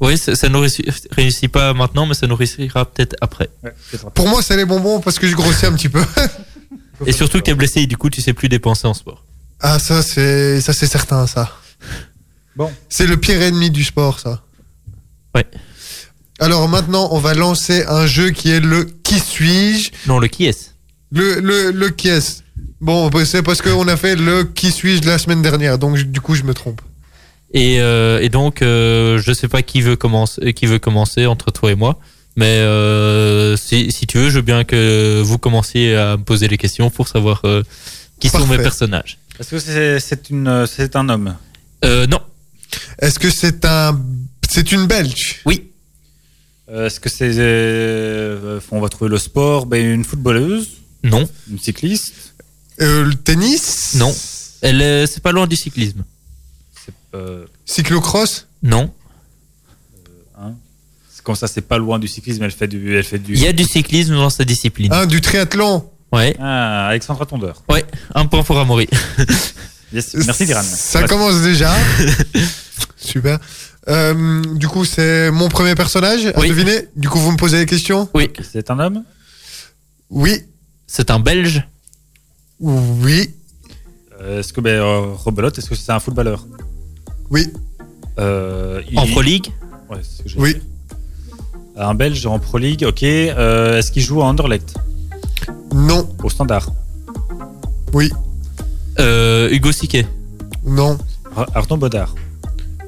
[0.00, 3.48] Oui, ça, ça nous réussit, réussit pas maintenant, mais ça nous réussira peut-être après.
[3.64, 3.72] Ouais.
[4.14, 6.04] Pour moi, c'est les bonbons parce que je grossis un petit peu.
[7.06, 9.24] Et surtout que t'es blessé et du coup tu sais plus dépenser en sport.
[9.60, 11.56] ah, ça, c'est ça, c'est certain, ça.
[12.56, 12.72] Bon.
[12.88, 14.42] C'est le pire ennemi du sport, ça.
[15.34, 15.46] Ouais.
[16.40, 19.90] Alors maintenant, on va lancer un jeu qui est le qui suis-je?
[20.08, 20.74] Non, le qui est
[21.12, 22.42] Le, le, le qui est
[22.80, 26.20] Bon, bah, c'est parce qu'on a fait le qui suis-je la semaine dernière, donc du
[26.20, 26.80] coup, je me trompe.
[27.52, 31.50] et, euh, et donc, euh, je sais pas qui veut commencer, qui veut commencer entre
[31.50, 31.98] toi et moi.
[32.36, 36.46] Mais euh, si, si tu veux, je veux bien que vous commenciez à me poser
[36.46, 37.62] les questions pour savoir euh,
[38.20, 39.18] qui sont mes personnages.
[39.40, 41.34] Est-ce que c'est c'est une c'est un homme?
[41.84, 42.20] Euh, non,
[43.00, 44.00] Est-ce que c'est un.
[44.48, 45.40] C'est une Belge?
[45.46, 45.70] Oui,
[46.72, 49.66] Est-ce que c'est euh, on va trouver le sport?
[49.66, 50.68] Ben, une footballeuse,
[51.02, 52.27] non, une cycliste?
[52.80, 54.14] Euh, Le tennis Non.
[54.62, 56.04] elle, est- c'est pas loin du cyclisme.
[56.84, 58.92] C'est euh, Cyclocross Non,
[60.40, 60.52] hein
[61.12, 62.42] C'est comme ça, c'est pas loin du cyclisme.
[62.42, 63.32] Elle fait du elle fait du.
[63.34, 64.92] il y a du cyclisme dans sa discipline.
[64.92, 67.62] Un du triathlon Ouais, Ah, Alexandra Tondeur.
[67.68, 68.88] ouais, un point pour Amaury.
[69.90, 70.14] Yes.
[70.26, 70.62] Merci Diran.
[70.62, 71.74] Ça commence déjà.
[72.98, 73.38] Super.
[73.88, 76.50] Euh, du coup, c'est mon premier personnage à Oui.
[76.50, 76.88] deviner.
[76.94, 79.02] Du coup, vous me posez les questions Oui, C'est un homme?
[80.10, 80.42] Oui.
[80.86, 81.66] C'est un Belge
[82.60, 83.34] Oui,
[84.20, 86.44] Euh, Est-ce que ben, euh, Rebelote, est-ce que c'est un footballeur?
[87.30, 87.46] Oui,
[88.18, 89.52] Euh, il- en Pro League?
[89.88, 90.60] Ouais, c'est ce que j'ai oui, dit.
[91.76, 93.04] Un Belge en Pro League, ok.
[93.04, 94.74] Euh, est-ce qu'il joue à Anderlecht?
[95.72, 96.68] Non, Au standard?
[97.92, 98.10] Oui,
[98.98, 100.04] Euh, Hugo Siquet?
[100.64, 100.98] Non,
[101.36, 102.16] Ar- Arnaud Bodard?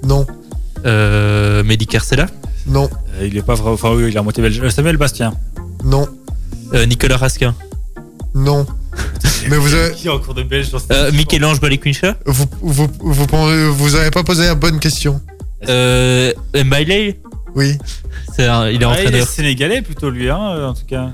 [0.03, 0.27] Non,
[0.85, 1.87] euh, Mehdi
[2.67, 2.91] non,
[3.21, 3.71] Euh, Il est pas vrai.
[3.71, 4.61] Enfin, oui, il est à moitié belge.
[4.61, 5.33] Euh, Samuel Bastien?
[5.85, 6.09] non,
[6.75, 7.55] euh, Nicolas Raskin?
[8.35, 8.67] Non.
[9.51, 12.47] Mais vous avez, Qui est en cours de belge dans cette euh, Michel-Ange Balikwisha vous,
[12.61, 15.21] vous, vous, avez pas posé la bonne question.
[15.69, 17.17] euh, Mbaile
[17.55, 17.77] Oui.
[18.39, 19.27] Un- il est Ah, il est entraîneur.
[19.27, 21.11] sénégalais plutôt lui, hein, euh, en tout cas.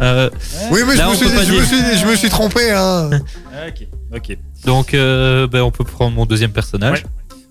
[0.00, 0.28] Euh,
[0.72, 2.70] Oui, mais Là, je, me suis, je, me suis, je me suis trompé.
[2.72, 3.10] Hein.
[3.54, 4.38] Ah, ok, ok.
[4.64, 7.04] donc, euh, ben, on peut prendre mon deuxième personnage.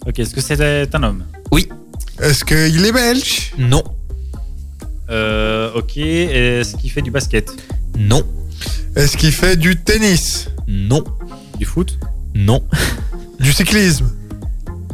[0.06, 1.24] Ok, est-ce que c'est un homme?
[2.22, 3.54] Est-ce qu'il est belge?
[3.58, 3.84] Non,
[5.10, 7.52] euh, Ok, est-ce qu'il fait du basket?
[7.98, 8.24] Non,
[8.96, 10.50] Est-ce qu'il fait du tennis?
[10.68, 11.04] Non,
[11.58, 11.98] Du foot?
[12.36, 12.64] Non,
[13.40, 14.10] Du cyclisme?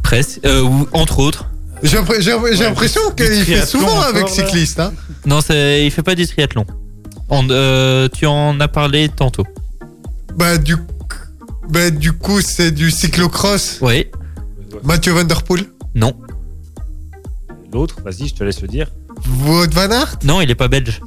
[0.04, 0.40] Presque.
[0.46, 1.46] Euh, ou entre autres.
[1.84, 4.80] J'ai l'impré- j'ai- j'ai Ouais, l'impression qu'il fait triathlon souvent encore, avec cycliste.
[4.80, 4.94] Hein.
[5.26, 6.66] Non, c'est, il fait pas du triathlon.
[7.30, 9.46] En- euh, tu en as parlé tantôt.
[10.38, 10.76] Bah, du,
[11.70, 13.80] bah, du coup, c'est du cyclocross.
[13.82, 14.08] Oui,
[14.84, 15.66] Mathieu Van Der Poel?
[15.96, 16.14] non,
[17.74, 18.88] L'autre, vas-y, je te laisse le dire.
[19.46, 20.18] Wout Van Aert?
[20.24, 21.02] Non, il est pas belge.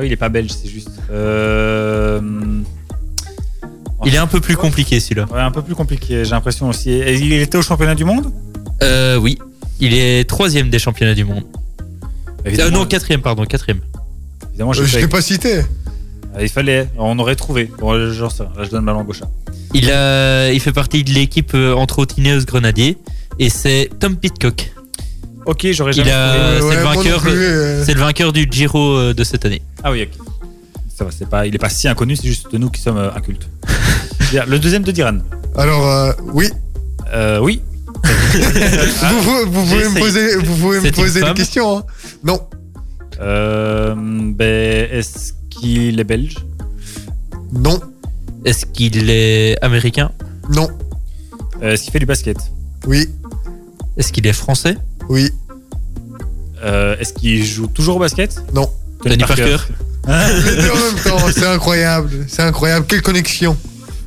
[0.00, 0.88] Ah oui, il est pas belge, c'est juste.
[1.10, 2.22] Euh...
[4.06, 5.26] Il est un peu plus compliqué celui-là.
[5.30, 6.88] Ouais, un peu plus compliqué, j'ai l'impression aussi.
[6.88, 8.32] Et il était au championnat du monde?
[8.82, 9.38] Euh, oui,
[9.78, 11.44] il est troisième des championnats du monde.
[12.46, 13.82] Euh, non, quatrième, pardon, quatrième.
[14.48, 15.60] évidemment, je Je l'ai pas cité.
[16.34, 17.70] Ah, Il fallait, on aurait trouvé.
[17.78, 19.28] Bon, genre ça, là je donne ma langue au chat.
[19.74, 22.96] Il, a, il fait partie de l'équipe entre Trottineuse Grenadier
[23.38, 24.72] et c'est Tom Pitcock.
[25.46, 26.40] Ok, j'aurais Il jamais a- trouvé.
[26.44, 29.24] Euh, c'est le moi non vainqueur, plus, euh, C'est le vainqueur du Giro euh, de
[29.24, 29.62] cette année.
[29.82, 30.26] Ah oui, ok.
[30.96, 33.10] Ça va, c'est pas, il est pas si inconnu, c'est juste nous qui sommes euh,
[33.14, 33.48] incultes.
[34.30, 35.18] Bien, Le deuxième de Diran.
[35.56, 36.50] Alors, euh, oui.
[37.12, 37.62] Euh, oui.
[38.04, 40.02] vous, vous- vous pouvez me j'essaye.
[40.02, 41.78] poser, vous pouvez me C'est une poser des femme questions.
[41.78, 41.84] Hein.
[42.22, 42.40] Non,
[43.20, 46.36] Euh, ben, est-ce qu'il est belge?
[47.52, 47.80] Non,
[48.44, 50.10] Est-ce qu'il est américain?
[50.50, 50.68] Non,
[51.62, 52.38] Euh, Est-ce qu'il fait du basket?
[52.86, 53.08] Oui,
[53.96, 54.76] Est-ce qu'il est français?
[55.10, 55.30] Oui,
[56.62, 58.42] Euh, Est-ce qu'il joue toujours au basket?
[58.54, 58.68] Non.
[59.02, 59.56] Tony Parker.
[60.06, 62.10] Deux en même temps, c'est incroyable.
[62.28, 62.86] C'est incroyable.
[62.86, 63.56] Quelle connexion.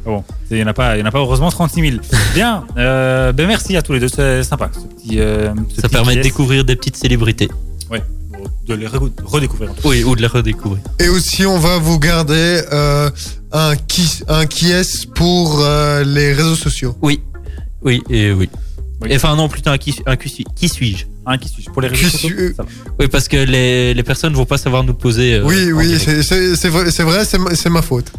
[0.05, 2.01] Ah Bon, il y en a pas, y en a pas heureusement 36 000.
[2.35, 2.63] Bien.
[2.77, 4.69] Euh, ben merci à tous les deux, c'est sympa.
[4.73, 6.25] Ce petit, euh, ce Ça petit permet de pièce.
[6.31, 7.49] découvrir des petites célébrités.
[7.89, 9.71] Ouais, bon, de les re- redécouvrir.
[9.71, 9.87] en tout cas.
[9.89, 10.83] Oui, ou de les redécouvrir.
[10.99, 13.09] Et aussi, on va vous garder euh,
[13.51, 16.95] un qui, un qui est pour euh, les réseaux sociaux.
[17.01, 17.21] Oui,
[17.81, 18.49] oui, et oui.
[19.03, 19.15] Oui.
[19.15, 21.87] Enfin non, plutôt un qui, un qui, suis- qui suis-je Un qui suis pour les
[21.89, 22.35] réseaux sociaux.
[22.99, 25.35] Oui, parce que les, les personnes vont pas savoir nous poser.
[25.35, 26.21] euh, oui, oui, c'est-
[26.69, 28.11] vrai, c'est vrai, c'est ma, faute.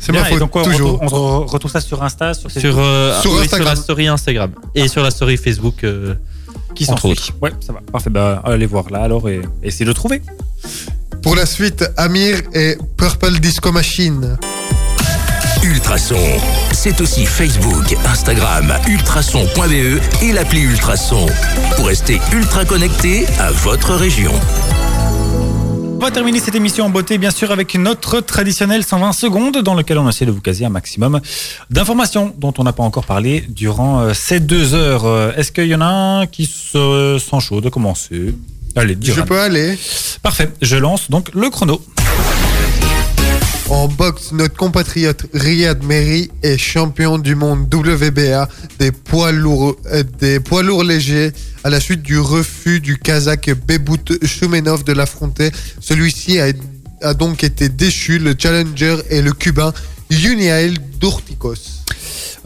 [0.00, 0.92] C'est ma faute, donc quoi, on toujours.
[1.00, 3.66] retrouve- On, retrouve- ça sur Insta, sur, Sur, Facebook, euh, Sur oui, Instagram.
[3.68, 5.84] sur la story Instagram et sur la story Facebook.
[5.84, 6.14] euh,
[6.74, 7.30] qui s'en autres.
[7.40, 7.80] Ouais, ça va.
[7.92, 8.10] Parfait.
[8.10, 10.20] Bah, allez voir là alors et et essayez de le trouver.
[11.22, 14.36] Pour la suite, Amir et Purple Disco Machine.
[15.64, 16.18] Ultrason,
[16.72, 21.24] c'est aussi Facebook, Instagram, ultrason.be et l'appli Ultrason
[21.76, 24.30] pour rester ultra connecté à votre région.
[25.96, 29.72] On va terminer cette émission en beauté, bien sûr, avec notre traditionnel 120 secondes, dans
[29.72, 31.20] lequel on essaie de vous caser un maximum
[31.70, 35.06] d'informations dont on n'a pas encore parlé durant euh, ces deux heures.
[35.06, 38.34] Euh, Est-ce qu'il y en a un qui se sent chaud de commencer?
[38.76, 39.78] Allez, Je peux aller.
[40.22, 41.80] Parfait, je lance donc le chrono.
[43.70, 48.48] En boxe, notre compatriote Riyad Meri est champion du monde WBA
[48.78, 51.32] des poids lourds, euh, des poids lourds légers
[51.64, 55.50] à la suite du refus du Kazakh Bebout Shumenov de l'affronter.
[55.80, 58.18] Celui-ci a, donc été déchu.
[58.18, 59.72] Le challenger est le cubain
[60.10, 61.84] Yuniael Dourtikos.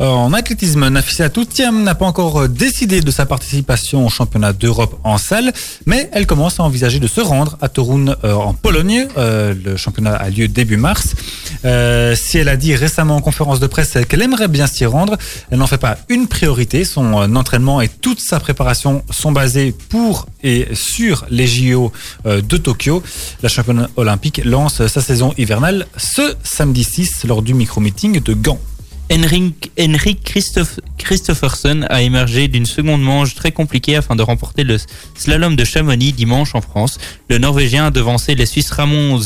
[0.01, 4.53] Euh, En athlétisme, Nafisa Toutiam n'a pas encore euh, décidé de sa participation au championnat
[4.53, 5.53] d'Europe en salle,
[5.87, 9.09] mais elle commence à envisager de se rendre à Torun euh, en Pologne.
[9.17, 11.15] Le championnat a lieu début mars.
[11.63, 15.17] Si elle a dit récemment en conférence de presse qu'elle aimerait bien s'y rendre,
[15.51, 16.85] elle n'en fait pas une priorité.
[16.85, 21.93] Son entraînement et toute sa préparation sont basés pour et sur les JO
[22.25, 23.03] de Tokyo.
[23.43, 28.61] La championne olympique lance sa saison hivernale ce samedi 6 lors du micro-meeting de Gand.
[29.11, 30.39] Henrik, Henrik
[31.89, 34.77] a émergé d'une seconde manche très compliquée afin de remporter le
[35.17, 36.99] slalom de Chamonix dimanche en France.
[37.31, 39.19] Le Norvégien a devancé les Suisses Ramon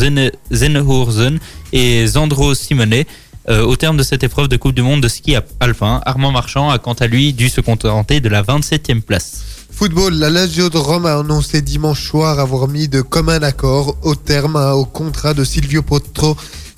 [0.51, 1.41] Zenhorsen
[1.73, 3.07] et Zandro Simonet.
[3.49, 6.71] Euh, au terme de cette épreuve de Coupe du Monde de ski alpin, Armand Marchand
[6.71, 9.43] a quant à lui dû se contenter de la 27e place.
[9.73, 14.15] Football, la Lazio de Rome a annoncé dimanche soir avoir mis de commun accord au
[14.15, 16.37] terme hein, au contrat de Silvio Potro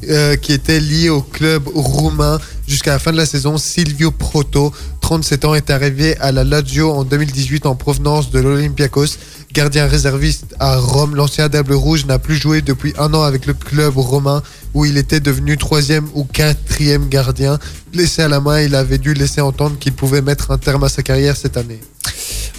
[0.08, 3.58] euh, qui était lié au club roumain jusqu'à la fin de la saison.
[3.58, 9.16] Silvio Proto, 37 ans, est arrivé à la Lazio en 2018 en provenance de l'Olympiakos.
[9.52, 13.54] Gardien réserviste à Rome, l'ancien Diable Rouge n'a plus joué depuis un an avec le
[13.54, 14.42] club romain
[14.74, 17.58] où il était devenu troisième ou quatrième gardien.
[17.92, 20.88] Blessé à la main, il avait dû laisser entendre qu'il pouvait mettre un terme à
[20.88, 21.80] sa carrière cette année.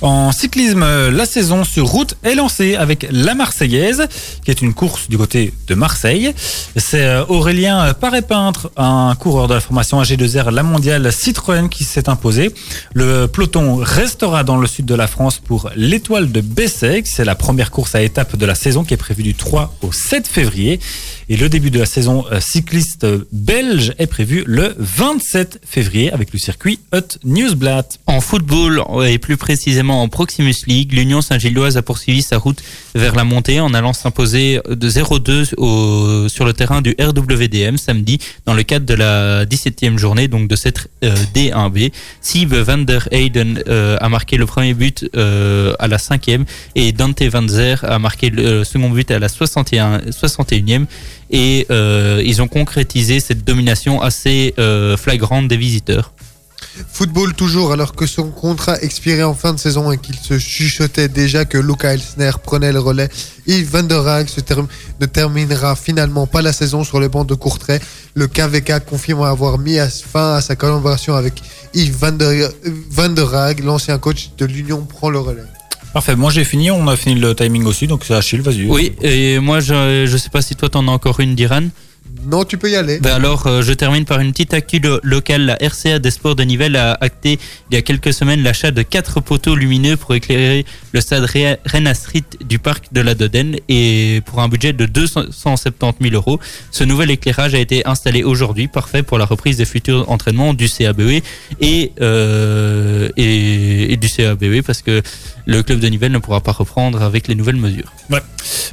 [0.01, 4.07] En cyclisme, la saison sur route est lancée avec la Marseillaise,
[4.43, 6.33] qui est une course du côté de Marseille.
[6.75, 12.09] C'est euh, Aurélien Paré-Peintre, un coureur de la formation AG2R La Mondiale Citroën qui s'est
[12.09, 12.53] imposé.
[12.93, 17.07] Le peloton restera dans le sud de la France pour l'étoile de Bessec.
[17.07, 19.93] C'est la première course à étape de la saison qui est prévue du 3 au
[19.93, 20.79] 7 février.
[21.27, 26.31] Et le début de la saison euh, cycliste belge est prévu le 27 février avec
[26.31, 27.99] le circuit Hut Newsblatt.
[28.05, 32.61] En football, et plus précisément en Proximus League, l'Union Saint-Gilloise a poursuivi sa route
[32.93, 38.19] vers la montée en allant s'imposer de 0-2 au- sur le terrain du RWDM samedi
[38.45, 41.91] dans le cadre de la 17e journée donc de cette euh, D1B.
[42.21, 46.43] Sib van der Heyden euh, a marqué le premier but à la 5e
[46.75, 50.85] et Dante van Zer a marqué le second but à la 61, 61e
[51.29, 56.11] et euh, ils ont concrétisé cette domination assez euh, flagrante des visiteurs.
[56.91, 61.07] Football toujours, alors que son contrat expirait en fin de saison et qu'il se chuchotait
[61.07, 63.09] déjà que Luca Elsner prenait le relais,
[63.47, 64.27] Yves Van der Haag
[64.99, 67.79] ne terminera finalement pas la saison sur les bancs de Courtrai.
[68.13, 71.41] Le KVK confirme avoir mis fin à sa collaboration avec
[71.73, 72.51] Yves Van der,
[72.89, 73.13] Van
[73.63, 75.54] l'ancien coach de l'Union, prend le relais.
[75.95, 78.65] Parfait, moi j'ai fini, on a fini le timing aussi, donc c'est Achille, vas-y.
[78.65, 81.69] Oui, et moi je je sais pas si toi t'en as encore une d'Iran.
[82.25, 82.99] Non, tu peux y aller.
[82.99, 85.45] Ben alors, euh, je termine par une petite actu lo- locale.
[85.45, 87.39] La RCA des sports de Nivelles a acté
[87.71, 91.25] il y a quelques semaines l'achat de quatre poteaux lumineux pour éclairer le stade
[91.71, 96.39] Rena Street du parc de la Dodène et pour un budget de 270 000 euros.
[96.71, 100.67] Ce nouvel éclairage a été installé aujourd'hui, parfait pour la reprise des futurs entraînements du
[100.69, 101.21] CABE
[101.61, 105.01] et, euh, et, et du CABE parce que
[105.45, 107.93] le club de Nivelles ne pourra pas reprendre avec les nouvelles mesures.
[108.09, 108.21] Ouais,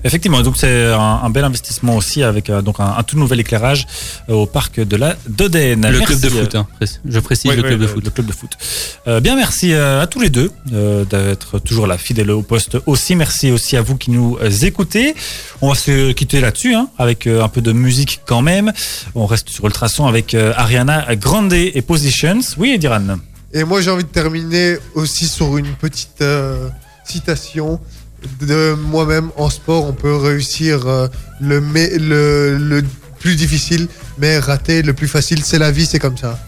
[0.04, 0.40] effectivement.
[0.42, 3.86] Donc c'est un, un bel investissement aussi avec euh, donc un, un tout nouvel éclairage
[4.28, 5.82] euh, au parc de la Dodène.
[5.86, 7.84] Le Merci, club de euh, foot, hein, pré- je précise Ouais, le ouais, club de
[7.86, 8.04] le- foot.
[8.04, 8.50] Le club de foot.
[9.06, 12.78] Euh, bien, merci euh, à tous les deux euh, d'être toujours là, fidèles au poste
[12.86, 13.14] aussi.
[13.16, 15.14] Merci aussi à vous qui nous euh, écoutez.
[15.60, 18.72] On va se quitter là-dessus, hein, avec euh, un peu de musique quand même.
[19.14, 22.40] On reste sur Ultrason avec euh, Ariana Grande et Positions.
[22.56, 23.18] Oui, Diran.
[23.54, 26.68] Et moi, j'ai envie de terminer aussi sur une petite euh,
[27.04, 27.80] citation
[28.40, 29.30] de moi-même.
[29.36, 31.08] En sport, on peut réussir euh,
[31.40, 32.82] le, me- le, le
[33.22, 35.42] plus difficile, mais rater le plus facile.
[35.44, 36.38] C'est la vie, c'est comme ça.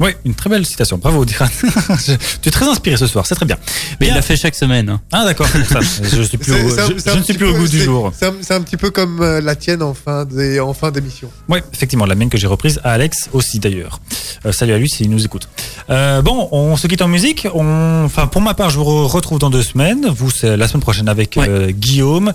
[0.00, 0.98] Oui, une très belle citation.
[0.98, 1.46] Bravo, Diran.
[2.42, 3.56] Tu es très inspiré ce soir, c'est très bien.
[4.00, 4.88] Mais il l'a fait chaque semaine.
[4.88, 5.00] hein.
[5.12, 5.46] Ah d'accord,
[6.02, 6.80] je, suis plus C'est- au, c'est
[7.10, 8.12] un- je- ne suis plus au goût du jour.
[8.18, 11.30] C'est un, un petit peu comme euh, la tienne en fin des- en fin d'émission.
[11.48, 14.00] Oui, effectivement, la mienne que j'ai reprise à Alex aussi d'ailleurs.
[14.44, 15.48] Euh, salut à lui s'il nous écoute.
[15.90, 17.46] Euh, bon, on se quitte en musique.
[17.54, 18.02] On...
[18.04, 20.08] Enfin, pour ma part, je vous re- retrouve dans deux semaines.
[20.08, 21.48] Vous, c'est la semaine prochaine avec Ouais.
[21.48, 22.32] euh, Guillaume.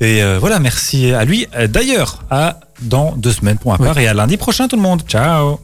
[0.00, 1.46] Et euh, voilà, merci à lui.
[1.54, 4.82] Euh, D'ailleurs, à dans deux semaines pour ma part et à lundi prochain tout le
[4.82, 5.02] monde.
[5.06, 5.60] Ciao